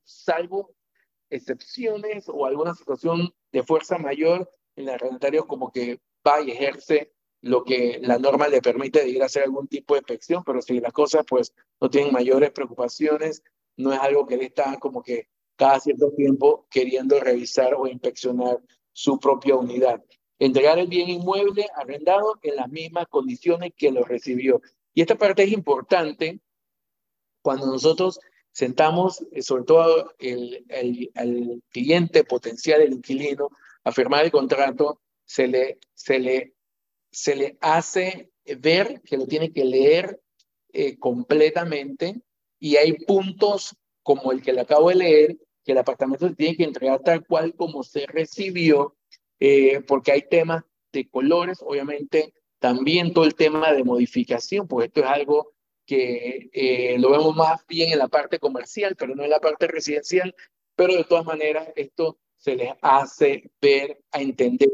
[0.04, 0.74] salvo
[1.30, 7.64] excepciones o alguna situación de fuerza mayor, el arrendatario como que va y ejerce lo
[7.64, 10.80] que la norma le permite de ir a hacer algún tipo de inspección, pero si
[10.80, 13.42] las cosas pues no tienen mayores preocupaciones,
[13.76, 15.28] no es algo que él está como que
[15.60, 18.60] cada cierto tiempo queriendo revisar o inspeccionar
[18.92, 20.02] su propia unidad.
[20.38, 24.62] Entregar el bien inmueble arrendado en las mismas condiciones que lo recibió.
[24.94, 26.40] Y esta parte es importante
[27.42, 28.20] cuando nosotros
[28.52, 33.50] sentamos, eh, sobre todo el, el, cliente potencial, el inquilino,
[33.84, 36.54] a firmar el contrato, se le, se le,
[37.12, 40.22] se le hace ver que lo tiene que leer
[40.72, 42.22] eh, completamente
[42.58, 46.56] y hay puntos como el que le acabo de leer, que el apartamento se tiene
[46.56, 48.96] que entregar tal cual como se recibió,
[49.38, 55.00] eh, porque hay temas de colores, obviamente también todo el tema de modificación, pues esto
[55.00, 55.52] es algo
[55.86, 59.66] que eh, lo vemos más bien en la parte comercial, pero no en la parte
[59.66, 60.34] residencial,
[60.76, 64.70] pero de todas maneras esto se les hace ver, a entender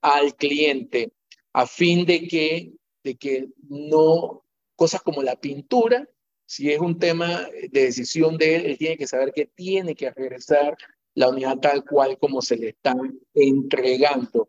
[0.00, 1.12] al cliente,
[1.52, 2.72] a fin de que,
[3.02, 6.08] de que no, cosas como la pintura,
[6.46, 10.10] si es un tema de decisión de él, él tiene que saber que tiene que
[10.10, 10.76] regresar
[11.14, 14.48] la unidad tal cual como se le están entregando.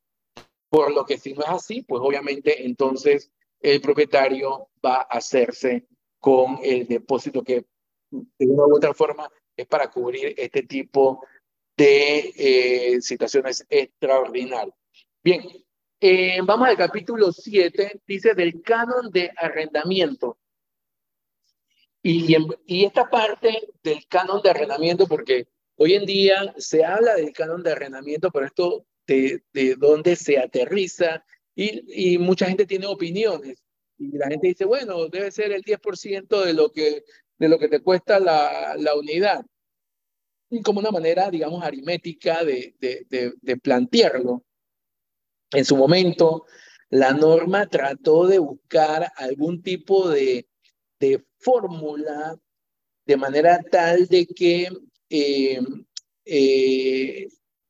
[0.69, 5.87] Por lo que si no es así, pues obviamente entonces el propietario va a hacerse
[6.19, 7.65] con el depósito que
[8.11, 11.25] de una u otra forma es para cubrir este tipo
[11.75, 14.75] de eh, situaciones extraordinarias.
[15.23, 15.41] Bien,
[15.99, 20.37] eh, vamos al capítulo 7, dice del canon de arrendamiento.
[22.03, 22.35] Y,
[22.65, 27.63] y esta parte del canon de arrendamiento, porque hoy en día se habla del canon
[27.63, 31.25] de arrendamiento, pero esto de, de dónde se aterriza
[31.55, 33.63] y, y mucha gente tiene opiniones
[33.97, 37.03] y la gente dice, bueno, debe ser el 10% de lo que,
[37.37, 39.45] de lo que te cuesta la, la unidad.
[40.63, 44.43] como una manera, digamos, aritmética de, de, de, plantearlo.
[45.51, 46.45] En su momento,
[46.89, 50.47] la norma trató de buscar algún tipo de,
[50.99, 52.39] de fórmula
[53.07, 54.69] de manera tal de que
[55.09, 55.61] eh,
[56.25, 57.27] eh,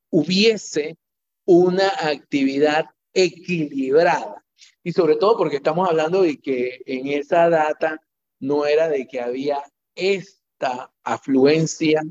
[0.10, 0.98] hubiese
[1.46, 4.44] una actividad equilibrada.
[4.84, 8.02] Y sobre todo porque estamos hablando de que en esa data
[8.40, 9.62] no era de que había
[9.96, 12.02] esta afluencia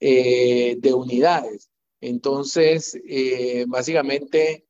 [0.00, 1.70] eh, de unidades.
[2.00, 2.98] Entonces,
[3.68, 4.66] básicamente,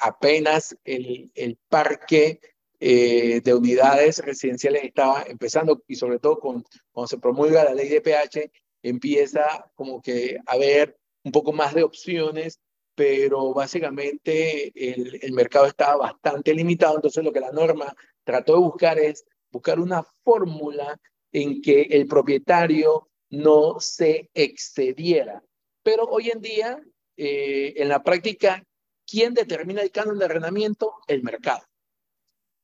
[0.00, 2.40] apenas el, el parque
[2.84, 8.00] de unidades residenciales estaba empezando y sobre todo con, cuando se promulga la ley de
[8.00, 8.50] PH,
[8.82, 12.60] empieza como que a haber un poco más de opciones
[12.94, 18.58] pero básicamente el, el, mercado estaba bastante limitado, entonces lo que la norma trató de
[18.58, 20.98] buscar es buscar una fórmula
[21.32, 25.42] en que el propietario no se excediera.
[25.82, 26.80] Pero hoy en día,
[27.16, 28.64] eh, en la práctica,
[29.06, 30.94] ¿quién determina el canon de arrendamiento?
[31.06, 31.62] El mercado.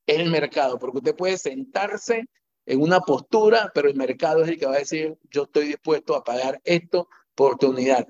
[0.09, 2.25] Es el mercado, porque usted puede sentarse
[2.65, 6.17] en una postura, pero el mercado es el que va a decir, yo estoy dispuesto
[6.17, 8.09] a pagar esto por tu unidad.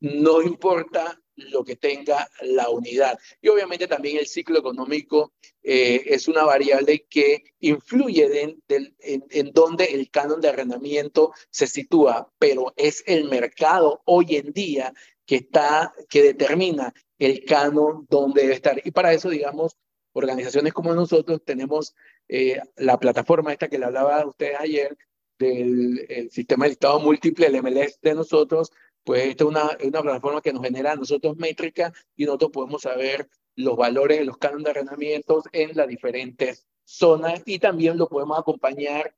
[0.00, 3.16] No importa lo que tenga la unidad.
[3.40, 9.52] Y obviamente también el ciclo económico eh, es una variable que influye en, en, en
[9.52, 14.92] donde el canon de arrendamiento se sitúa, pero es el mercado hoy en día
[15.24, 18.80] que está, que determina el canon donde debe estar.
[18.84, 19.76] Y para eso, digamos,
[20.16, 21.94] organizaciones como nosotros tenemos
[22.28, 24.96] eh, la plataforma esta que le hablaba a ustedes ayer
[25.38, 28.72] del sistema de listado múltiple, el MLS de nosotros,
[29.04, 32.82] pues esta es una, una plataforma que nos genera a nosotros métricas y nosotros podemos
[32.82, 38.38] saber los valores los cánones de arrendamientos en las diferentes zonas y también lo podemos
[38.38, 39.14] acompañar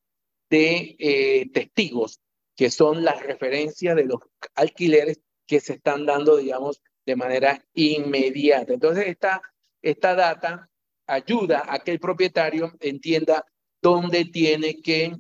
[0.51, 2.21] de eh, testigos,
[2.57, 4.21] que son las referencias de los
[4.55, 8.73] alquileres que se están dando, digamos, de manera inmediata.
[8.73, 9.43] Entonces, esta,
[9.83, 10.68] esta data
[11.09, 13.45] ayuda a que el propietario entienda
[13.81, 15.17] dónde tiene que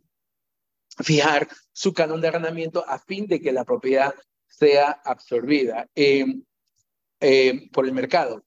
[1.03, 4.14] fijar su canon de arrendamiento a fin de que la propiedad
[4.47, 6.26] sea absorbida eh,
[7.20, 8.45] eh, por el mercado.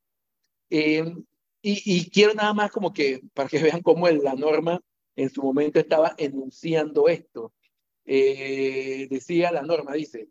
[0.69, 1.03] Eh,
[1.61, 4.81] y, y, quiero nada más como que, para que vean cómo la norma
[5.15, 7.53] en su momento estaba enunciando esto.
[8.03, 10.29] decía la norma, dice,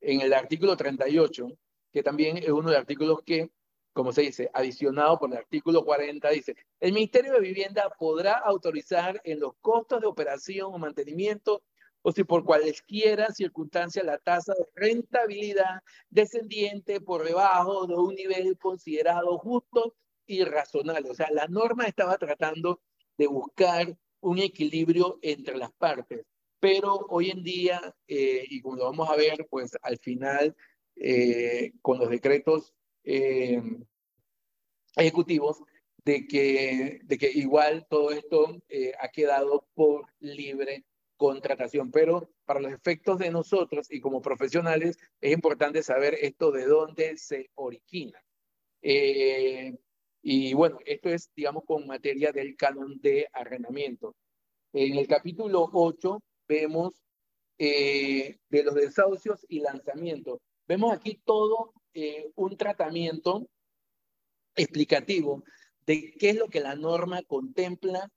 [0.00, 1.46] en el artículo 38,
[1.92, 3.50] que también es uno de los artículos que,
[3.92, 9.20] como se dice, adicionado por el artículo 40, dice, el Ministerio de Vivienda podrá autorizar
[9.24, 11.62] en los costos de operación o mantenimiento
[12.02, 18.58] o si por cualesquiera circunstancia la tasa de rentabilidad descendiente por debajo de un nivel
[18.58, 19.94] considerado justo
[20.26, 21.10] y razonable.
[21.10, 22.80] O sea, la norma estaba tratando
[23.16, 26.24] de buscar un equilibrio entre las partes,
[26.58, 30.56] pero hoy en día, eh, y como lo vamos a ver, pues al final,
[30.96, 32.74] eh, con los decretos
[33.04, 33.62] eh,
[34.96, 35.62] ejecutivos,
[36.04, 38.60] de que, de que igual todo esto
[38.98, 40.84] ha quedado por libre
[41.22, 46.66] contratación, pero para los efectos de nosotros y como profesionales es importante saber esto de
[46.66, 48.20] dónde se origina.
[48.82, 49.72] Eh,
[50.20, 54.16] y bueno, esto es, digamos, con materia del canon de arrendamiento.
[54.72, 57.00] En el capítulo 8 vemos
[57.56, 60.40] eh, de los desahucios y lanzamientos.
[60.66, 63.46] Vemos aquí todo eh, un tratamiento
[64.54, 65.44] explicativo
[65.86, 68.10] de qué es lo que la norma contempla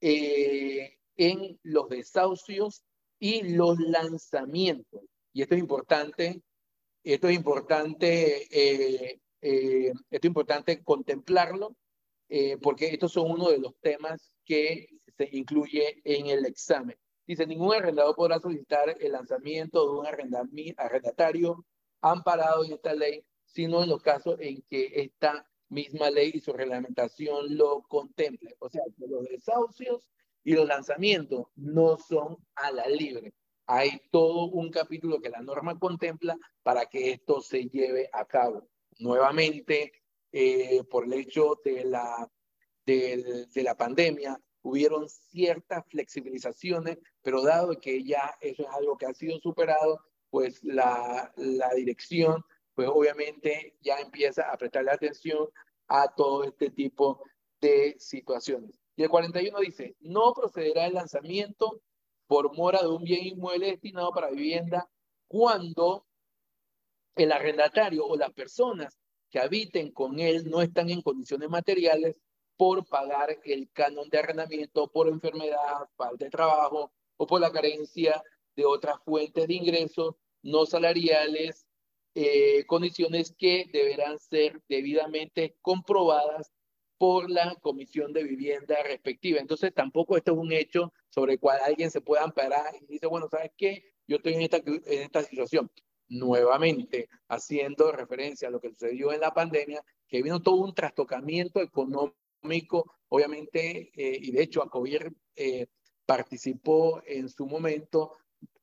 [0.00, 2.84] eh, en los desahucios
[3.18, 5.02] y los lanzamientos.
[5.32, 6.42] Y esto es importante,
[7.02, 11.76] esto es importante, eh, esto es importante contemplarlo,
[12.62, 16.96] porque estos son uno de los temas que se incluye en el examen.
[17.26, 20.06] Dice, ningún arrendador podrá solicitar el lanzamiento de un
[20.76, 21.64] arrendatario
[22.04, 26.52] amparado en esta ley, sino en los casos en que esta misma ley y su
[26.52, 28.56] reglamentación lo contemple.
[28.58, 30.06] O sea, que los desahucios
[30.44, 33.32] y los lanzamientos no son a la libre.
[33.66, 38.68] Hay todo un capítulo que la norma contempla para que esto se lleve a cabo.
[38.98, 39.92] Nuevamente,
[40.30, 42.30] eh, por el hecho de la,
[42.84, 49.06] de, de la pandemia, hubieron ciertas flexibilizaciones, pero dado que ya eso es algo que
[49.06, 50.00] ha sido superado,
[50.34, 55.48] pues la, la dirección, pues obviamente ya empieza a prestarle atención
[55.86, 57.22] a todo este tipo
[57.60, 58.80] de situaciones.
[58.96, 61.80] Y el 41 dice, no procederá el lanzamiento
[62.26, 64.90] por mora de un bien inmueble destinado para vivienda
[65.28, 66.04] cuando
[67.14, 68.98] el arrendatario o las personas
[69.30, 72.20] que habiten con él no están en condiciones materiales
[72.56, 78.20] por pagar el canon de arrendamiento por enfermedad, falta de trabajo o por la carencia
[78.56, 81.66] de otras fuentes de ingresos no salariales,
[82.14, 86.52] eh, condiciones que deberán ser debidamente comprobadas
[86.96, 89.40] por la comisión de vivienda respectiva.
[89.40, 93.06] Entonces, tampoco esto es un hecho sobre el cual alguien se pueda amparar y dice,
[93.06, 93.82] bueno, ¿sabes qué?
[94.06, 95.70] Yo estoy en esta, en esta situación.
[96.06, 101.60] Nuevamente, haciendo referencia a lo que sucedió en la pandemia, que vino todo un trastocamiento
[101.60, 105.66] económico, obviamente, eh, y de hecho, Acobir eh,
[106.06, 108.12] participó en su momento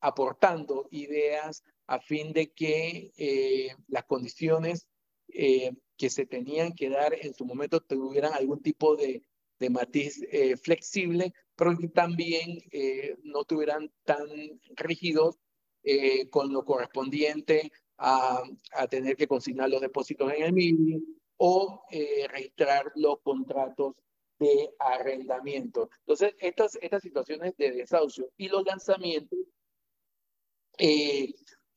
[0.01, 4.87] aportando ideas a fin de que eh, las condiciones
[5.33, 9.23] eh, que se tenían que dar en su momento tuvieran algún tipo de,
[9.59, 14.25] de matiz eh, flexible, pero que también eh, no estuvieran tan
[14.75, 15.37] rígidos
[16.29, 18.43] con lo correspondiente a,
[18.73, 21.03] a, tener que consignar los depósitos en el MIBI
[21.37, 21.83] o
[22.29, 23.95] registrar los contratos
[24.37, 25.89] de arrendamiento.
[26.01, 29.39] Entonces, estas, estas situaciones de desahucio y los lanzamientos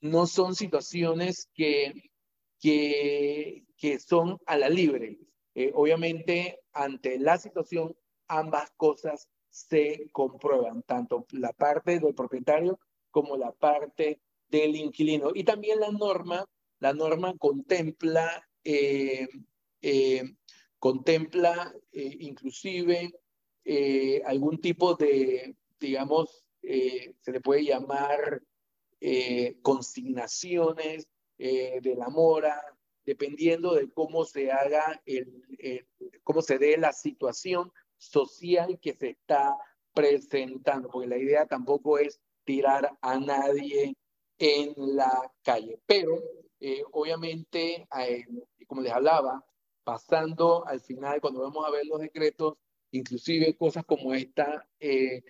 [0.00, 1.92] no son situaciones que
[2.64, 5.18] que, son a la libre.
[5.54, 7.94] Eh, obviamente, ante la situación,
[8.26, 12.80] ambas cosas se comprueban, tanto la parte del propietario
[13.10, 15.30] como la parte del inquilino.
[15.34, 16.46] Y también la norma,
[16.80, 18.48] la norma contempla
[20.78, 23.12] contempla inclusive
[24.24, 28.42] algún tipo de, digamos, se le puede llamar
[29.62, 32.62] consignaciones de la mora,
[33.04, 35.44] dependiendo de cómo se haga, el,
[36.22, 39.56] cómo se dé la situación social que se está
[39.92, 43.96] presentando, porque la idea tampoco es tirar a nadie
[44.38, 45.80] en la calle.
[45.86, 46.20] Pero
[46.60, 48.24] eh, obviamente, eh,
[48.66, 49.44] como les hablaba,
[49.84, 52.54] pasando al final, cuando vamos a ver los decretos,
[52.90, 55.22] inclusive cosas como esta, eh,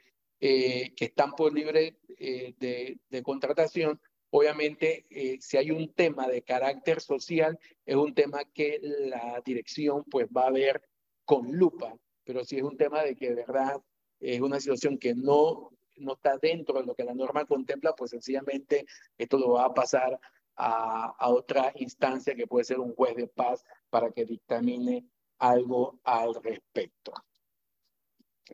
[0.49, 3.99] que están por libre de, de, contratación,
[4.30, 5.07] obviamente,
[5.40, 10.49] si hay un tema de carácter social, es un tema que la dirección pues va
[10.49, 10.82] a ver
[11.24, 13.80] con lupa, pero si es un tema de que de verdad
[14.20, 18.11] es una situación que no, no está dentro de lo que la norma contempla, pues
[18.11, 18.84] sencillamente
[19.16, 20.20] esto lo va a pasar
[20.57, 25.07] a, a otra instancia que puede ser un juez de paz para que dictamine
[25.38, 27.12] algo al respecto.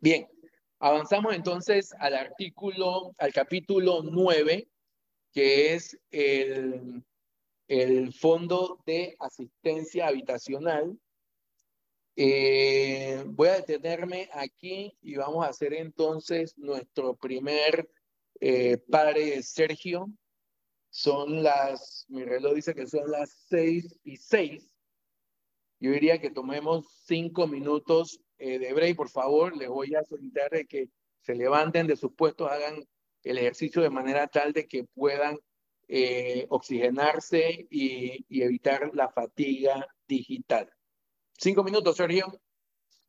[0.00, 0.28] Bien,
[0.80, 4.68] avanzamos entonces al artículo, al capítulo 9,
[5.32, 7.04] que es el,
[7.68, 10.98] el Fondo de Asistencia Habitacional
[12.22, 17.88] eh, voy a detenerme aquí y vamos a hacer entonces nuestro primer
[18.40, 20.06] eh, padre Sergio.
[20.90, 24.74] Son las, mi reloj dice que son las seis y seis.
[25.80, 29.56] Yo diría que tomemos cinco minutos eh, de break, por favor.
[29.56, 30.88] Les voy a solicitar que
[31.22, 32.84] se levanten de sus puestos, hagan
[33.24, 35.38] el ejercicio de manera tal de que puedan
[35.88, 40.70] eh, oxigenarse y evitar la fatiga digital.
[41.36, 42.40] Cinco minutos, Sergio.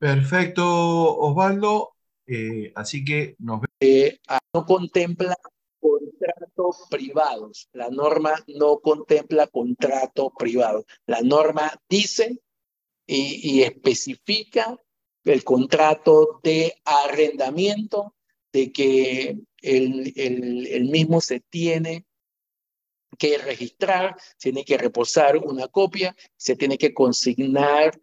[0.01, 1.91] Perfecto, Osvaldo.
[2.25, 4.19] Eh, así que nos eh,
[4.53, 5.35] no contempla
[5.79, 7.69] contratos privados.
[7.73, 10.85] La norma no contempla contratos privados.
[11.05, 12.39] La norma dice
[13.05, 14.79] y, especifica
[15.23, 18.15] el contrato de arrendamiento,
[18.51, 22.05] de que el, el, mismo se tiene
[23.17, 27.99] que registrar, tiene que reposar una copia, se tiene que consignar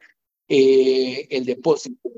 [0.48, 2.10] eh, el depósito.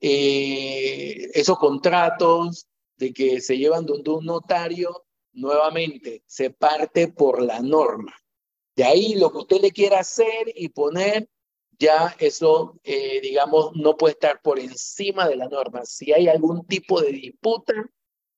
[0.00, 7.60] Eh, esos contratos de que se llevan donde un notario, nuevamente, se parte por la
[7.60, 8.14] norma.
[8.74, 11.28] De ahí lo que usted le quiera hacer y poner,
[11.78, 15.84] ya eso, eh, digamos, no puede estar por encima de la norma.
[15.84, 17.74] Si hay algún tipo de disputa,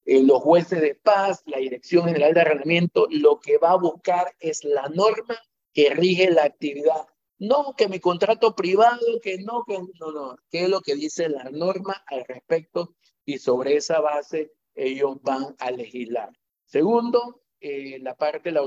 [0.07, 4.63] los jueces de paz, la Dirección General de Arrendamiento, lo que va a buscar es
[4.65, 5.37] la norma
[5.73, 7.07] que rige la actividad
[7.39, 10.37] no, que mi contrato privado, que no, que no, no.
[10.51, 12.95] ¿Qué es lo que dice la norma al respecto?
[13.25, 16.31] Y sobre esa base ellos van a legislar.
[16.65, 18.63] Segundo, eh, la parte, la,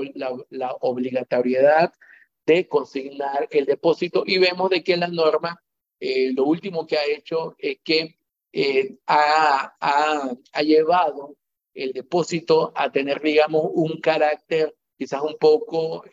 [0.50, 1.92] la, obligatoriedad
[2.48, 5.62] de consignar el depósito y vemos de que la norma,
[6.00, 8.16] eh, lo último que ha hecho es que
[8.52, 11.36] eh, ha, ha, llevado
[11.74, 16.04] el depósito a tener, digamos, un carácter quizás un poco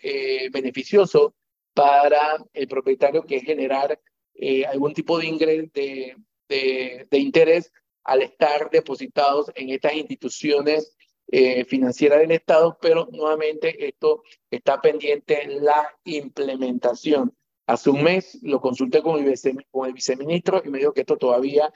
[0.52, 1.34] beneficioso
[1.74, 4.00] para el propietario, que es generar
[4.36, 7.72] eh, algún tipo de, ingreso, de, de, interés
[8.04, 10.96] al estar depositados en estas instituciones
[11.28, 17.34] eh, financieras del Estado, pero nuevamente esto está pendiente en la implementación.
[17.68, 19.34] Hace un mes lo consulté con el,
[19.72, 21.74] con el viceministro y me dijo que esto todavía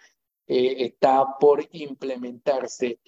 [0.47, 2.99] eh, está por implementarse.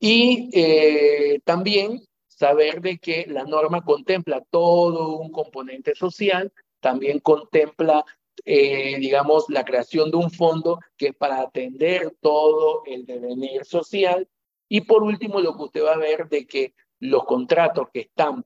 [0.00, 2.00] Y también
[2.38, 8.04] saber de que la norma contempla todo un componente social, también contempla,
[8.44, 14.28] eh, digamos, la creación de un fondo que para atender todo el devenir social.
[14.68, 18.44] Y por último, lo que usted va a ver de que los contratos que están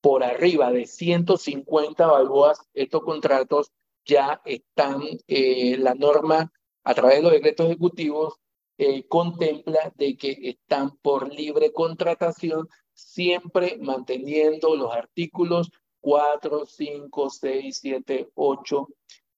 [0.00, 3.70] por arriba de 150 balboas, estos contratos
[4.04, 6.52] ya están, eh, la norma
[6.84, 8.34] a través de los decretos ejecutivos
[8.78, 15.70] eh, contempla de que están por libre contratación siempre manteniendo los artículos
[16.00, 18.88] 4, 5, 6, 7, 8,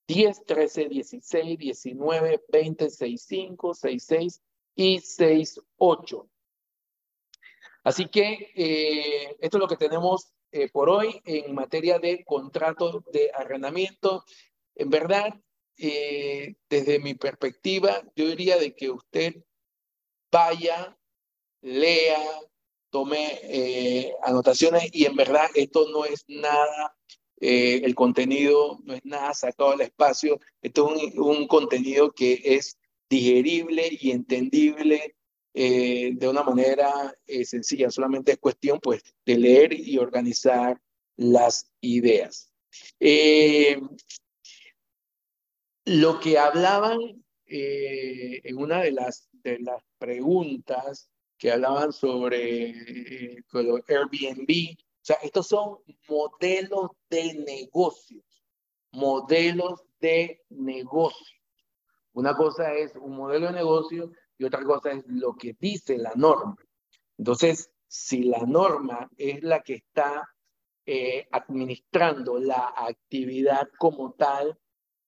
[0.06, 4.40] 10, 13, 16, 19, 20, 65, 66
[4.74, 6.28] y 68.
[7.84, 13.04] Así que eh, esto es lo que tenemos eh, por hoy en materia de contrato
[13.12, 14.24] de arrendamiento.
[14.74, 15.34] En verdad,
[15.76, 19.34] eh, desde mi perspectiva, yo diría de que usted
[20.30, 20.96] vaya,
[21.60, 22.22] lea,
[22.90, 26.94] tome anotaciones y en verdad esto no es nada,
[27.40, 32.78] el contenido no es nada sacado del espacio, esto es un, contenido que es
[33.12, 35.16] digerible y entendible
[35.54, 37.14] eh, de una manera
[37.44, 40.80] sencilla, solamente es cuestión pues de leer y organizar
[41.16, 42.50] las ideas.
[42.98, 43.80] Eh,
[45.84, 46.98] lo que hablaban
[47.46, 53.44] eh, en una de las, de las preguntas que hablaban sobre eh,
[53.88, 55.78] Airbnb, o sea, estos son
[56.08, 58.24] modelos de negocios,
[58.92, 61.41] modelos de negocio.
[62.14, 66.12] Una cosa es un modelo de negocio y otra cosa es lo que dice la
[66.14, 66.56] norma.
[67.16, 70.28] Entonces, si la norma es la que está
[70.84, 74.58] eh, administrando la actividad como tal,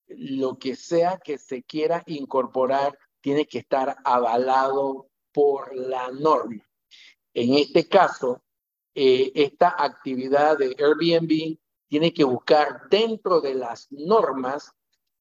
[0.06, 6.62] lo que sea que se quiera incorporar tiene que estar avalado por la norma.
[7.32, 8.42] En este caso,
[8.94, 11.58] eh, esta actividad de Airbnb
[11.88, 14.72] tiene que buscar dentro de las normas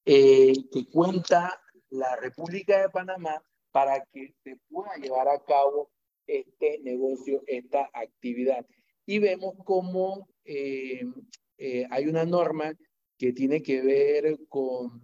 [0.05, 1.62] eh, que cuenta
[1.93, 3.41] la República de Panamá
[3.71, 5.89] para que se pueda llevar a cabo
[6.27, 8.65] este negocio, esta actividad.
[9.05, 11.03] Y vemos cómo eh,
[11.89, 12.73] hay una norma
[13.17, 15.01] que tiene que ver con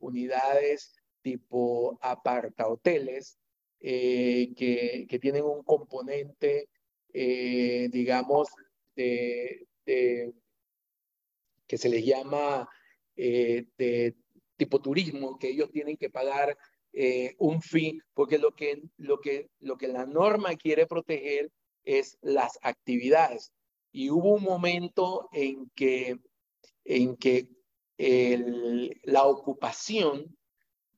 [0.00, 3.38] unidades tipo aparta hoteles,
[3.80, 6.68] eh, que, que, tienen un componente,
[7.12, 8.48] eh, digamos,
[8.94, 12.68] de, que se les llama
[13.16, 14.16] eh, de
[14.60, 16.56] tipo turismo, que ellos tienen que pagar
[17.38, 21.50] un fee, porque lo que, lo, que, lo que la norma quiere proteger
[21.84, 23.52] es las actividades.
[23.92, 26.18] Y hubo un momento en que,
[26.84, 27.48] en que
[27.96, 30.36] el, la ocupación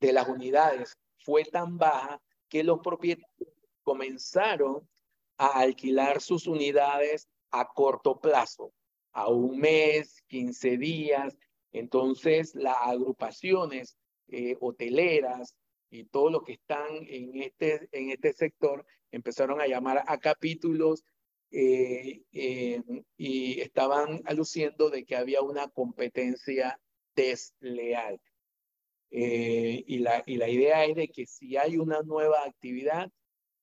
[0.01, 3.53] de las unidades fue tan baja que los propietarios
[3.83, 4.89] comenzaron
[5.39, 8.73] a alquilar sus unidades a corto plazo,
[9.13, 11.37] a un mes, 15 días.
[11.73, 13.97] Entonces, las agrupaciones
[14.29, 15.55] eh, hoteleras
[15.91, 21.05] y todo lo que están en este, en este sector empezaron a llamar a capítulos
[21.51, 22.83] eh, eh,
[23.17, 26.81] y estaban aluciendo de que había una competencia
[27.15, 28.21] desleal.
[29.15, 33.11] Y, la, y la idea es de que si hay una nueva actividad,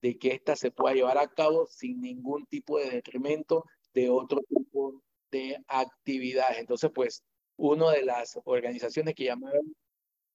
[0.02, 4.41] de que ésta se pueda llevar a cabo sin ningún tipo de detrimento de otro
[4.48, 6.60] tipo de actividades.
[6.60, 7.23] Entonces, pues,
[7.60, 9.76] una de las organizaciones que llamaron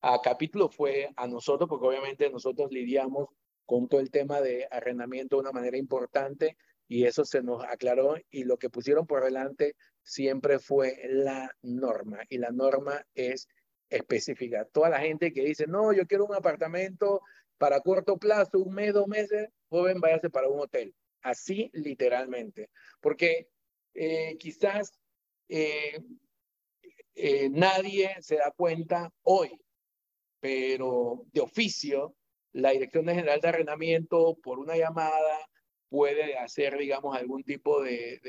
[0.03, 3.29] a capítulo fue a nosotros, porque obviamente nosotros lidiamos
[3.65, 8.17] con todo el tema de arrendamiento de una manera importante y eso se nos aclaró
[8.31, 13.49] y lo que pusieron por delante siempre fue la norma y la norma es
[13.89, 14.67] específica.
[14.67, 17.23] Toda la gente que dice, no, yo quiero un apartamento
[17.57, 20.95] para corto plazo, un mes, dos meses, joven, váyase para un hotel.
[21.23, 22.69] Así literalmente.
[23.01, 23.49] Porque
[23.95, 24.93] eh, quizás
[25.49, 26.03] eh,
[27.15, 29.61] eh, nadie se da cuenta hoy,
[30.41, 32.15] pero de oficio,
[32.53, 35.49] la Dirección General de Arrendamiento, por una llamada,
[35.89, 38.21] puede hacer, digamos, algún tipo de,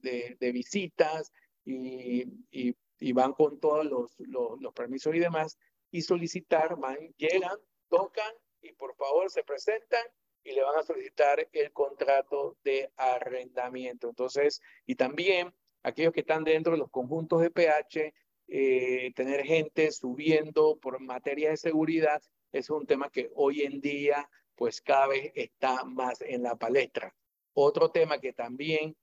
[0.00, 1.30] de, de, visitas
[1.64, 5.58] y, y y van con todos los, los, permisos y demás
[5.90, 7.56] y solicitar, van, llegan,
[7.88, 10.04] tocan y por favor se presentan
[10.44, 14.08] y le van a solicitar el contrato de arrendamiento.
[14.08, 15.52] Entonces, y también
[15.82, 18.14] aquellos que están dentro de los conjuntos de PH,
[18.52, 22.20] eh, tener gente subiendo por materia de seguridad
[22.50, 27.14] es un tema que hoy en día pues cada vez está más en la palestra.
[27.54, 28.96] Otro tema que también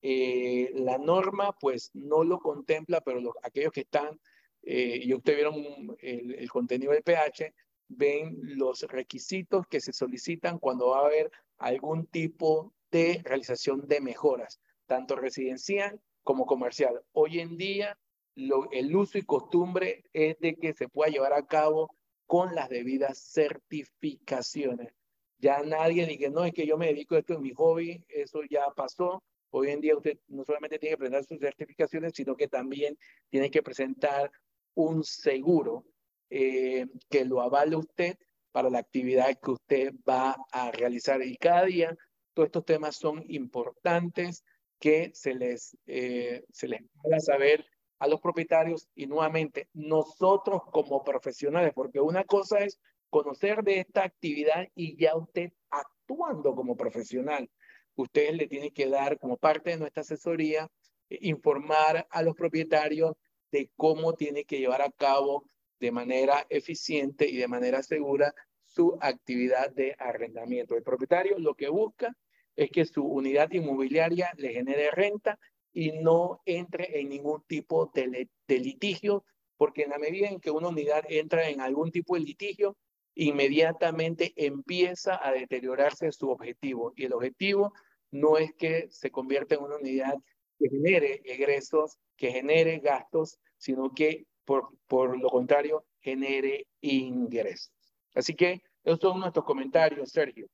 [0.00, 4.18] eh, la norma pues no lo contempla, pero los, aquellos que están,
[4.62, 7.52] eh, y ustedes vieron el, contenido del pH,
[7.88, 14.00] ven los requisitos que se solicitan cuando va a haber algún tipo de realización de
[14.00, 17.02] mejoras, tanto residencial como comercial.
[17.12, 17.98] Hoy en día
[18.36, 21.94] lo, el uso y costumbre es de que se pueda llevar a cabo
[22.26, 24.92] con las debidas certificaciones.
[25.38, 28.40] Ya nadie dice, no, es que yo me dedico a esto, es mi hobby, eso
[28.48, 29.22] ya pasó.
[29.50, 32.96] Hoy en día usted no solamente tiene que presentar sus certificaciones, sino que también
[33.30, 34.30] tiene que presentar
[34.74, 35.84] un seguro
[36.30, 38.16] eh, que lo avale usted
[38.50, 41.22] para la actividad que usted va a realizar.
[41.22, 41.96] Y cada día
[42.32, 44.44] todos estos temas son importantes
[44.80, 47.64] que se les, eh, se les haga saber
[48.04, 52.78] a los propietarios y nuevamente nosotros como profesionales, porque una cosa es
[53.10, 57.48] conocer de esta actividad y ya usted actuando como profesional
[57.96, 60.70] ustedes le tienen que dar como parte de nuestra asesoría,
[61.08, 63.12] eh, informar a los propietarios
[63.50, 65.44] de cómo tiene que llevar a cabo
[65.80, 70.76] de manera eficiente y de manera segura su actividad de arrendamiento.
[70.76, 72.16] El propietario lo que busca
[72.56, 75.38] es que su unidad inmobiliaria le genere renta
[75.74, 79.24] y no entre en ningún tipo de, de litigio,
[79.56, 82.76] porque en la medida en que una unidad entra en algún tipo de litigio,
[83.16, 86.92] inmediatamente empieza a deteriorarse su objetivo.
[86.96, 87.72] Y el objetivo
[88.10, 90.14] no es que se convierta en una unidad
[90.58, 97.72] que genere egresos, que genere gastos, sino que por, por lo contrario genere ingresos.
[98.14, 100.46] Así que esos son nuestros comentarios, Sergio.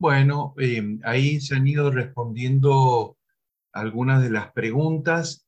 [0.00, 3.17] Bueno, eh, ahí se han ido respondiendo
[3.80, 5.46] algunas de las preguntas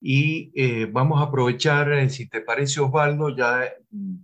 [0.00, 4.16] y eh, vamos a aprovechar, eh, si te parece Osvaldo, ya mm,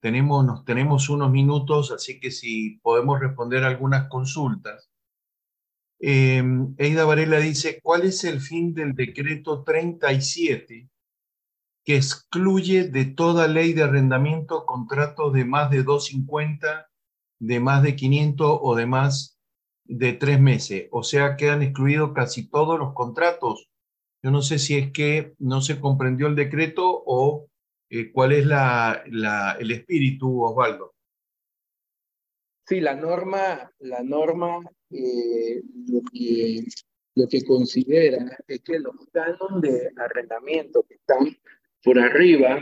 [0.00, 4.90] tenemos, nos tenemos unos minutos, así que si podemos responder algunas consultas.
[6.00, 6.42] Eh,
[6.78, 10.88] Eida Varela dice, ¿cuál es el fin del decreto 37
[11.84, 16.90] que excluye de toda ley de arrendamiento contratos de más de 250,
[17.38, 19.39] de más de 500 o de más
[19.90, 20.88] de tres meses?
[20.92, 23.68] O sea, quedan excluidos casi todos los contratos.
[24.22, 27.48] Yo no sé si es que no se comprendió el decreto o
[27.90, 29.02] eh, cuál es la,
[29.58, 30.94] el espíritu, Osvaldo.
[32.66, 34.60] Sí, la norma, la norma
[34.90, 36.64] eh, lo, que,
[37.16, 41.36] lo que considera es que los cánones de arrendamiento que están
[41.82, 42.60] por arriba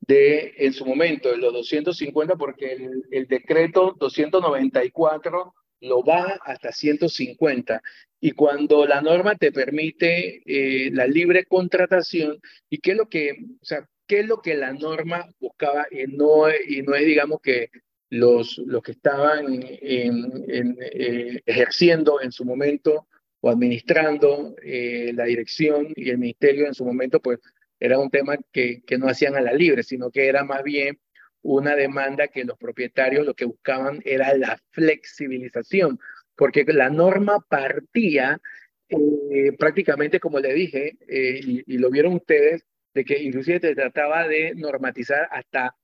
[0.00, 6.72] de, en su momento, de los 250, porque el, el decreto 294 lo va hasta
[6.72, 7.82] 150.
[8.20, 13.36] Y cuando la norma te permite eh, la libre contratación, ¿y qué es lo que,
[13.60, 15.86] o sea, qué es lo que la norma buscaba?
[15.90, 17.70] Y no, y no es, digamos, que
[18.10, 23.06] los, los que estaban en, eh, ejerciendo en su momento
[23.40, 27.38] o administrando eh, la dirección y el ministerio en su momento, pues
[27.78, 30.98] era un tema que, que no hacían a la libre, sino que era más bien
[31.42, 35.98] una demanda que los propietarios lo que buscaban era la flexibilización,
[36.36, 38.40] porque la norma partía
[38.88, 44.26] eh, prácticamente, como le dije, y, y, lo vieron ustedes, de que inclusive se trataba
[44.26, 45.76] de normatizar hasta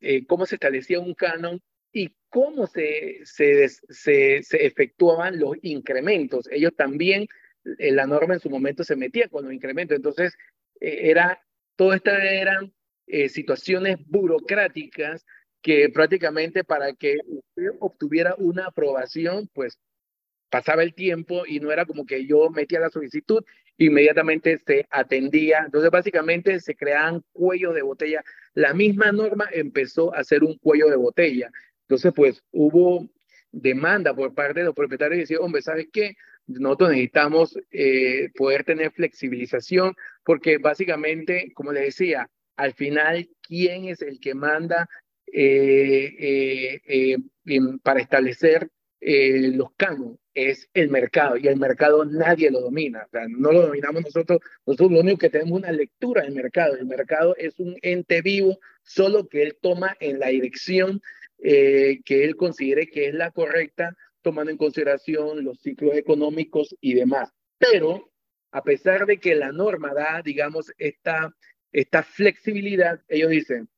[0.00, 1.60] eh, cómo se establecía un canon
[1.92, 6.48] y cómo se, se, se, se efectuaban los incrementos.
[6.50, 7.26] Ellos también,
[7.78, 9.96] eh, la norma en su momento se metía con los incrementos.
[9.96, 10.34] Entonces,
[10.80, 11.40] eh, era,
[11.76, 12.72] todo esto eran
[13.28, 15.24] situaciones burocráticas
[15.62, 19.78] que prácticamente para que usted obtuviera una aprobación, pues
[20.50, 23.44] pasaba el tiempo y no era como que yo metía la solicitud
[23.78, 25.62] inmediatamente se atendía.
[25.64, 28.22] Entonces, básicamente se creaban cuellos de botella.
[28.54, 31.50] La misma norma empezó a ser un cuello de botella.
[31.82, 33.08] Entonces, pues hubo
[33.50, 36.14] demanda por parte de los propietarios y decían, hombre, ¿sabes qué?
[36.46, 39.94] Nosotros necesitamos eh, poder tener flexibilización
[40.24, 44.88] porque básicamente, como le decía, al final, ¿quién es el que manda
[45.26, 47.18] eh, eh,
[47.82, 48.70] para establecer
[49.00, 50.18] los canos?
[50.34, 55.00] es el mercado y el mercado nadie lo domina, no lo dominamos nosotros, nosotros lo
[55.00, 59.42] único que tenemos una lectura del mercado, el mercado es un ente vivo, solo que
[59.42, 61.00] él toma en la dirección
[61.38, 66.94] eh, que él considere que es la correcta, tomando en consideración los ciclos económicos y
[66.94, 67.30] demás.
[67.58, 68.10] Pero
[68.50, 71.34] a pesar de que la norma da, digamos, esta,
[71.74, 73.68] esta flexibilidad, ellos dicen,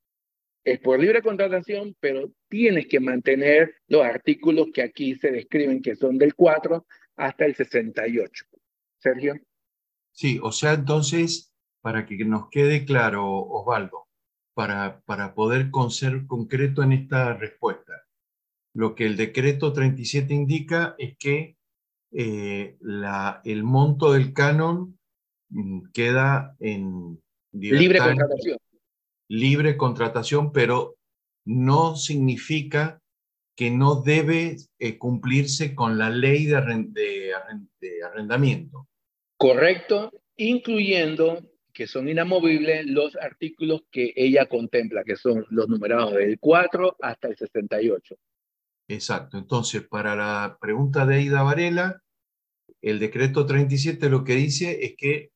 [0.63, 5.97] es por libre contratación, pero tienes que mantener los artículos que aquí se describen, que
[5.97, 6.87] son del 4
[7.17, 8.45] hasta el 68.
[8.99, 9.35] Sergio.
[10.13, 14.09] Sí, o sea, entonces, para que nos quede claro, Osvaldo,
[14.55, 18.05] para, para poder ser concreto en esta respuesta,
[18.75, 21.57] lo que el decreto 37 indica es que
[22.13, 24.99] eh, la, el monto del canon
[25.49, 27.23] mm, queda en
[27.59, 28.59] libre contratación
[29.29, 30.97] libre contratación, pero
[31.45, 33.01] no significa
[33.57, 37.33] que no debe eh, cumplirse con la ley de,
[38.05, 38.89] arrendamiento.
[39.39, 41.43] Correcto, incluyendo
[41.73, 47.29] que son inamovibles los artículos que ella contempla, que son los numerados del 4 hasta
[47.29, 48.17] el 68.
[48.89, 49.37] Exacto.
[49.37, 52.03] Entonces, para la pregunta de Ida Varela,
[52.81, 55.31] el decreto 37 lo que dice es que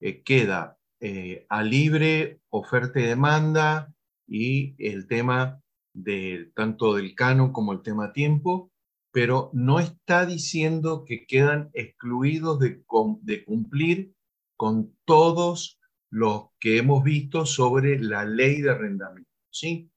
[0.00, 3.92] eh, queda eh, a libre oferta y demanda
[4.26, 5.60] y el tema
[5.92, 8.70] de tanto del canon como el tema tiempo,
[9.12, 12.82] pero no está diciendo que quedan excluidos de,
[13.22, 14.12] de cumplir
[14.56, 15.78] con todos
[16.10, 19.30] los que hemos visto sobre la ley de arrendamiento.
[19.50, 19.90] ¿Sí?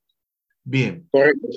[0.64, 1.08] Bien.
[1.12, 1.48] Correcto.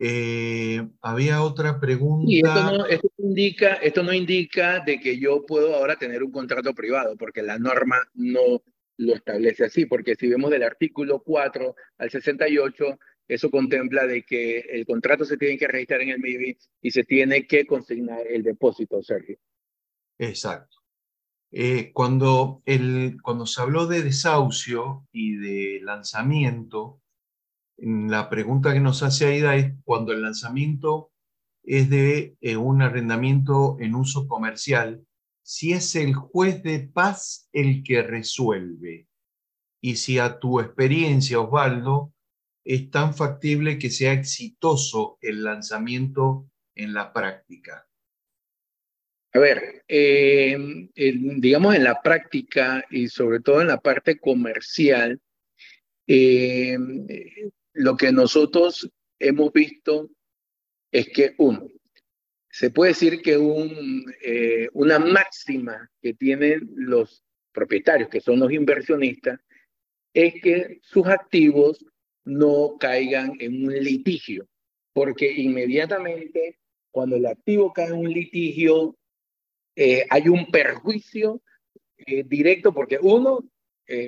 [0.00, 2.30] Eh, había otra pregunta.
[2.30, 6.32] Y esto no, esto, indica, esto no indica de que yo puedo ahora tener un
[6.32, 8.62] contrato privado, porque la norma no
[8.96, 12.98] lo establece así, porque si vemos del artículo 4 al 68,
[13.28, 17.04] eso contempla de que el contrato se tiene que registrar en el MIBI y se
[17.04, 19.38] tiene que consignar el depósito, Sergio.
[20.18, 20.78] Exacto.
[21.50, 27.00] Eh, cuando, el, cuando se habló de desahucio y de lanzamiento,
[27.76, 31.12] la pregunta que nos hace Aida es cuando el lanzamiento
[31.68, 35.04] es de eh, un arrendamiento en uso comercial,
[35.42, 39.06] si es el juez de paz el que resuelve
[39.82, 42.14] y si a tu experiencia, Osvaldo,
[42.64, 47.86] es tan factible que sea exitoso el lanzamiento en la práctica.
[49.34, 55.20] A ver, em, digamos en la práctica y sobre todo en la parte comercial,
[56.06, 57.06] em,
[57.74, 60.10] lo que nosotros hemos visto
[60.90, 61.68] es que, uno,
[62.50, 68.52] se puede decir que un, eh, una máxima que tienen los propietarios, que son los
[68.52, 69.40] inversionistas,
[70.14, 71.84] es que sus activos
[72.24, 74.48] no caigan en un litigio,
[74.92, 76.58] porque inmediatamente
[76.90, 78.96] cuando el activo cae en un litigio,
[79.76, 81.42] eh, hay un perjuicio
[81.98, 83.48] eh, directo, porque uno,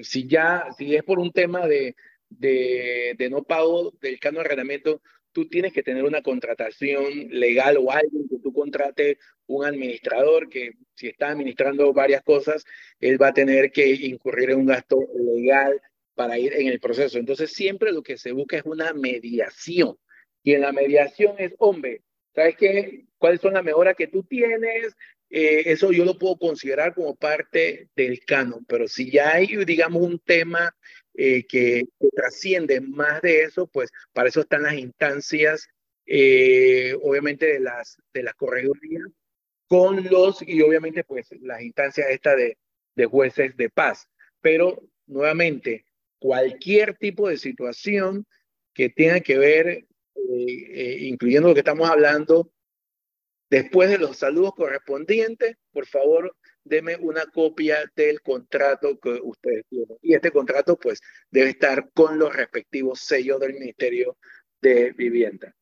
[0.03, 1.97] si ya, si es por un tema de,
[2.29, 5.01] de, de no pago del canon de arrendamiento,
[5.33, 10.73] tú tienes que tener una contratación legal o alguien que tú contrate un administrador que
[10.95, 12.65] si está administrando varias cosas,
[12.99, 15.81] él va a tener que incurrir en un gasto legal
[16.15, 17.19] para ir en el proceso.
[17.19, 19.97] Entonces siempre lo que se busca es una mediación.
[20.43, 22.03] Y en la mediación es, hombre,
[22.35, 23.07] ¿sabes qué?
[23.19, 24.95] ¿Cuáles son las mejoras que tú tienes?
[25.31, 30.03] Eh, eso yo lo puedo considerar como parte del canon, pero si ya hay, digamos,
[30.03, 30.75] un tema
[31.15, 31.85] eh, que,
[32.15, 35.69] trasciende más de eso, pues para eso están las instancias,
[36.07, 38.35] eh, obviamente, de las, de las
[39.69, 42.59] con los, y obviamente, pues las instancias estas de,
[42.97, 44.09] de jueces de paz.
[44.41, 45.85] Pero, nuevamente,
[46.19, 48.27] cualquier tipo de situación
[48.75, 52.53] que tenga que ver, eh, incluyendo lo que estamos hablando,
[53.51, 59.97] después de los saludos correspondientes, por favor, deme una copia del contrato que ustedes tienen.
[60.03, 61.01] Y este contrato, pues,
[61.31, 64.17] debe estar con los respectivos sellos del Ministerio
[64.61, 65.55] de Vivienda.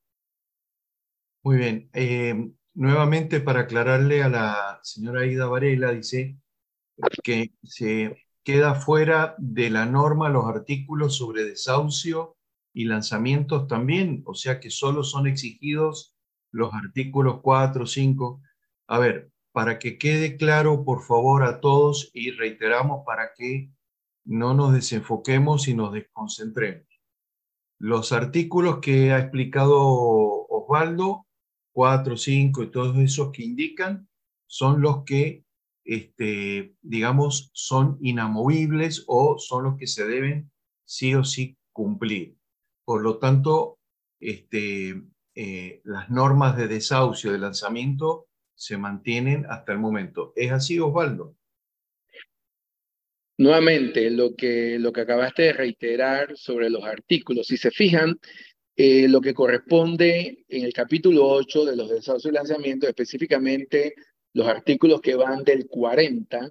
[1.43, 1.91] Muy bien.
[1.93, 6.37] Eh, nuevamente, para aclararle a la señora Ida Varela, dice
[7.23, 12.37] que se queda fuera de la norma los artículos sobre desahucio
[12.73, 16.15] y lanzamientos también, o sea que solo son exigidos
[16.51, 18.41] los artículos 4, 5.
[18.87, 23.73] A ver, para que quede claro, por favor, a todos y reiteramos para que
[24.25, 26.87] no nos desenfoquemos y nos desconcentremos.
[27.81, 31.27] Los artículos que ha explicado Osvaldo,
[31.73, 34.09] 4, 5 y todos esos que indican,
[34.47, 35.45] son los que,
[35.85, 40.53] este, digamos, son inamovibles o son los que se deben
[40.85, 42.37] sí o sí cumplir.
[42.85, 43.81] Por lo tanto,
[44.21, 45.03] este,
[45.35, 48.28] eh, las normas de desahucio de lanzamiento
[48.59, 50.33] se mantienen hasta el momento.
[50.35, 51.37] ¿Es así, Osvaldo?
[53.39, 58.19] Nuevamente, lo que, lo que acabaste de reiterar sobre los artículos, si se fijan,
[58.75, 63.95] eh, lo que corresponde en el capítulo 8 de los desahucios y lanzamientos, específicamente
[64.33, 66.51] los artículos que van del 40,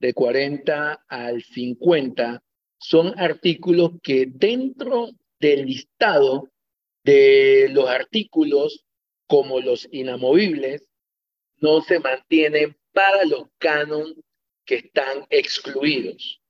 [0.00, 2.42] de 40 al 50,
[2.78, 6.50] son artículos que dentro del listado
[7.04, 8.84] de los artículos
[9.32, 10.86] como los inamovibles,
[11.56, 14.22] no se mantienen para los canon
[14.66, 16.42] que están excluidos.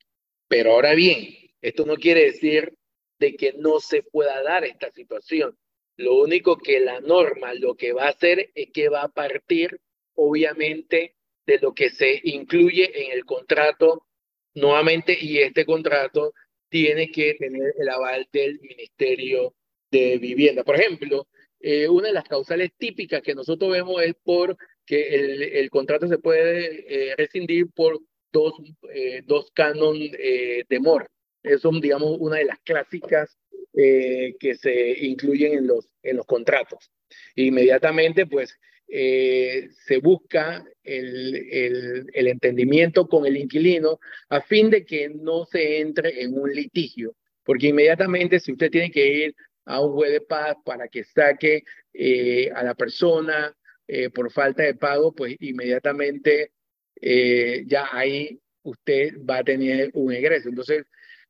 [0.49, 1.29] Pero ahora bien,
[1.61, 2.75] esto no quiere decir
[3.21, 5.57] de que no se pueda dar esta situación.
[5.97, 9.79] Lo único que la norma lo que va a hacer es que va a partir,
[10.17, 11.15] obviamente,
[11.47, 14.09] de lo que se incluye en el contrato
[14.55, 16.35] nuevamente y este contrato
[16.69, 19.55] tiene que tener el aval del Ministerio
[19.89, 20.65] de Vivienda.
[20.65, 21.29] Por ejemplo,
[21.63, 26.09] eh, una de las causales típicas que nosotros vemos es por que el, el contrato
[26.09, 28.01] se puede eh, rescindir por
[28.33, 28.55] dos,
[28.93, 31.07] eh, dos canon de MOR.
[31.45, 33.39] Eso es, digamos, una de las clásicas
[33.75, 36.91] que se incluyen en los, en los contratos.
[37.37, 43.99] Inmediatamente, pues, se busca el, el, el entendimiento con el inquilino
[44.29, 47.15] a fin de que no se entre en un litigio,
[47.45, 49.35] porque inmediatamente si usted tiene que ir
[49.65, 53.55] a un juez de paz para que saque eh, a la persona
[53.87, 56.53] eh, por falta de pago, pues inmediatamente
[57.01, 60.49] eh, ya ahí usted va a tener un egreso.
[60.49, 60.85] Entonces,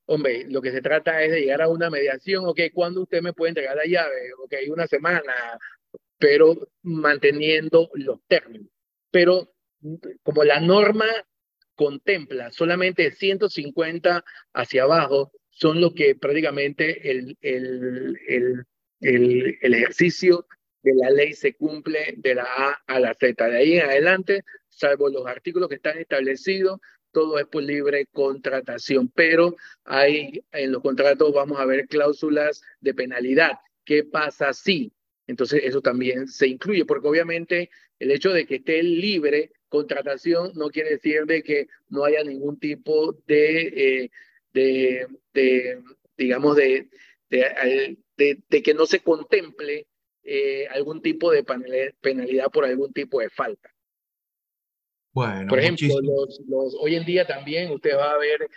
[0.07, 3.33] hombre, lo que se trata es de llegar a una mediación, ok, ¿cuándo usted me
[3.33, 4.33] puede entregar la llave?
[4.45, 5.33] Ok, una semana,
[6.19, 8.69] pero manteniendo los términos.
[9.11, 9.53] Pero
[10.23, 11.07] como la norma
[11.75, 18.67] contempla solamente 150 hacia abajo, son los que prácticamente el, el, el,
[19.01, 20.47] el, el ejercicio
[20.83, 23.49] de la ley se cumple de la A a la Z.
[23.49, 26.81] De ahí en adelante, salvo los artículos que están establecidos,
[27.13, 29.55] todo es por libre contratación, pero
[29.85, 33.53] hay en los contratos vamos a ver cláusulas de penalidad.
[33.85, 34.93] ¿Qué pasa si?
[35.27, 40.69] Entonces eso también se incluye, porque obviamente el hecho de que esté libre contratación no
[40.71, 44.11] quiere decir de que no haya ningún tipo de,
[44.53, 45.83] de, de,
[46.17, 46.89] digamos, de,
[47.31, 49.87] de, de, que no se contemple
[50.71, 51.45] algún tipo de
[52.01, 53.71] penalidad por algún tipo de falta.
[55.13, 58.49] Bueno, por ejemplo, los, los, hoy en día también usted va a ver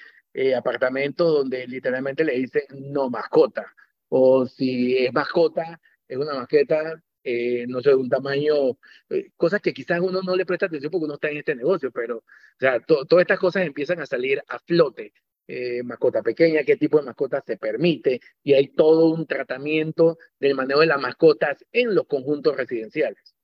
[0.55, 3.73] apartamentos donde literalmente le dicen no mascota
[4.09, 8.77] o si es mascota, es una masqueta, eh, no sé, de un tamaño,
[9.09, 11.91] eh, cosas que quizás uno no le presta atención porque uno está en este negocio,
[11.91, 12.23] pero, o
[12.59, 15.13] sea, todas estas cosas empiezan a salir a flote.
[15.47, 20.55] Eh, mascota pequeña, qué tipo de mascotas se permite, y hay todo un tratamiento del
[20.55, 23.35] manejo de las mascotas en los conjuntos residenciales.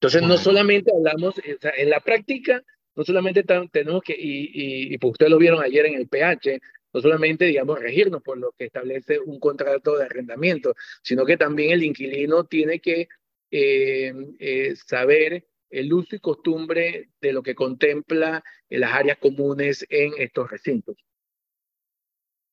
[0.00, 2.64] Entonces, no solamente hablamos, en la práctica,
[2.96, 6.58] no solamente tenemos que, y, y, pues ustedes lo vieron ayer en el PH,
[6.92, 11.70] no solamente, digamos, regirnos por lo que establece un contrato de arrendamiento, sino que también
[11.70, 13.08] el inquilino tiene que
[13.52, 19.86] eh, eh, saber el uso y costumbre de lo que contempla en las áreas comunes
[19.88, 20.96] en estos recintos.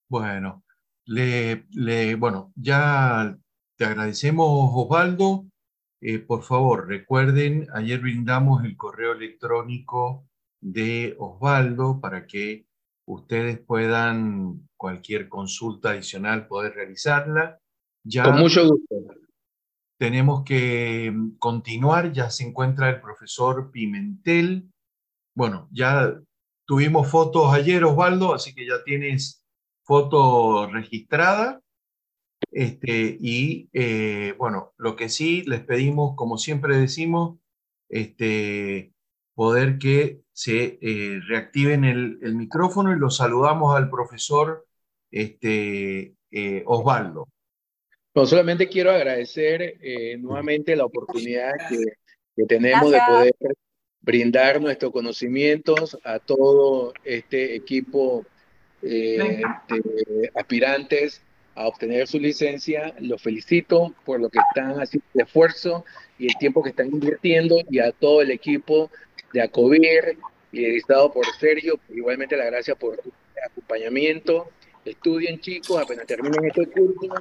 [0.10, 0.64] Bueno,
[1.06, 3.38] le, le, bueno ya
[3.76, 5.46] te agradecemos, Osvaldo.
[6.02, 10.28] Eh, por favor, recuerden, ayer brindamos el correo electrónico
[10.62, 12.66] de Osvaldo para que
[13.06, 17.60] ustedes puedan cualquier consulta adicional poder realizarla.
[18.04, 18.96] Ya Con mucho gusto.
[19.98, 24.72] Tenemos que mm, continuar, ya se encuentra el profesor Pimentel.
[25.36, 26.20] Bueno, ya
[26.66, 29.44] tuvimos fotos ayer, Osvaldo, así que ya tienes
[29.84, 31.62] foto registrada.
[32.52, 37.40] Este, y eh, bueno, lo que sí les pedimos, como siempre decimos,
[37.90, 38.94] este,
[39.34, 44.66] poder que se eh, reactiven el, micrófono y lo saludamos al profesor
[45.12, 47.28] este, eh, Osvaldo.
[48.18, 51.78] No, solamente quiero agradecer eh, nuevamente la oportunidad que,
[52.36, 53.36] que tenemos de poder
[54.02, 58.26] brindar nuestros conocimientos a todo este equipo
[58.82, 59.44] de
[60.34, 61.22] aspirantes
[61.54, 62.92] a obtener su licencia.
[63.02, 65.86] Los felicito por lo que están haciendo de esfuerzo
[66.18, 68.90] y el tiempo que están invirtiendo y a todo el equipo
[69.32, 70.18] de ACOBIR
[70.54, 71.80] y editado por Sergio.
[71.90, 73.12] Igualmente la gracias por tu
[73.46, 74.50] acompañamiento.
[74.84, 77.14] Estudien chicos, apenas terminen este curso,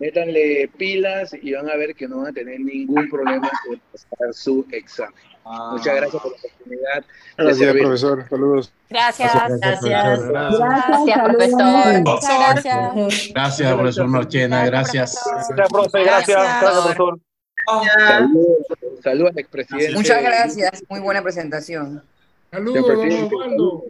[0.00, 4.34] métanle pilas y van a ver que no van a tener ningún problema en pasar
[4.34, 5.14] su examen.
[5.44, 7.04] Muchas gracias por la oportunidad.
[7.36, 8.28] Gracias, profesor.
[8.28, 8.72] Saludos.
[8.88, 9.82] Gracias, gracias.
[9.82, 12.00] Gracias, gracias profesor.
[12.02, 13.32] Muchas gracias.
[13.32, 14.66] Gracias, profesor Marchena.
[14.66, 15.18] Gracias.
[15.24, 16.02] Gracias, profe.
[16.02, 17.20] Gracias, profesor.
[17.66, 18.66] Saludos,
[19.02, 19.94] saludos al expresidente.
[19.94, 22.02] Muchas gracias, muy buena presentación.
[22.50, 23.84] Saludos, don Osvaldo.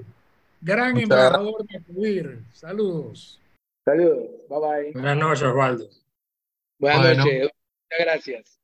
[0.61, 2.39] Gran embajador de Acudir.
[2.53, 3.41] Saludos.
[3.85, 4.93] Saludos, bye bye.
[4.93, 6.00] Buenas noches, Osvaldo.
[6.81, 7.25] Buenas bueno.
[7.25, 8.61] noches, muchas gracias.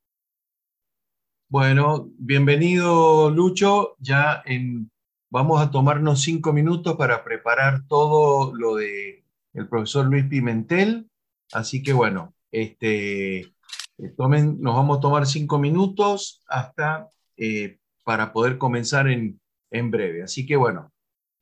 [1.49, 3.95] Bueno, bienvenido Lucho.
[3.99, 4.89] Ya en,
[5.29, 9.23] vamos a tomarnos cinco minutos para preparar todo lo de
[9.53, 11.07] el profesor Luis Pimentel.
[11.53, 18.33] Así que bueno, este, eh, tomen, nos vamos a tomar cinco minutos hasta eh, para
[18.33, 19.39] poder comenzar en,
[19.69, 20.23] en breve.
[20.23, 20.91] Así que bueno,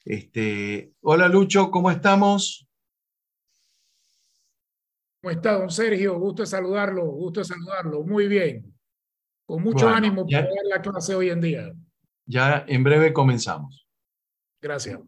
[0.03, 2.64] este, hola Lucho, ¿cómo estamos?
[5.25, 6.19] ¿Cómo está, don Sergio?
[6.19, 8.03] Gusto de saludarlo, gusto de saludarlo.
[8.03, 8.71] Muy bien.
[9.43, 11.73] Con mucho bueno, ánimo para dar la clase hoy en día.
[12.27, 13.87] Ya en breve comenzamos.
[14.61, 14.99] Gracias.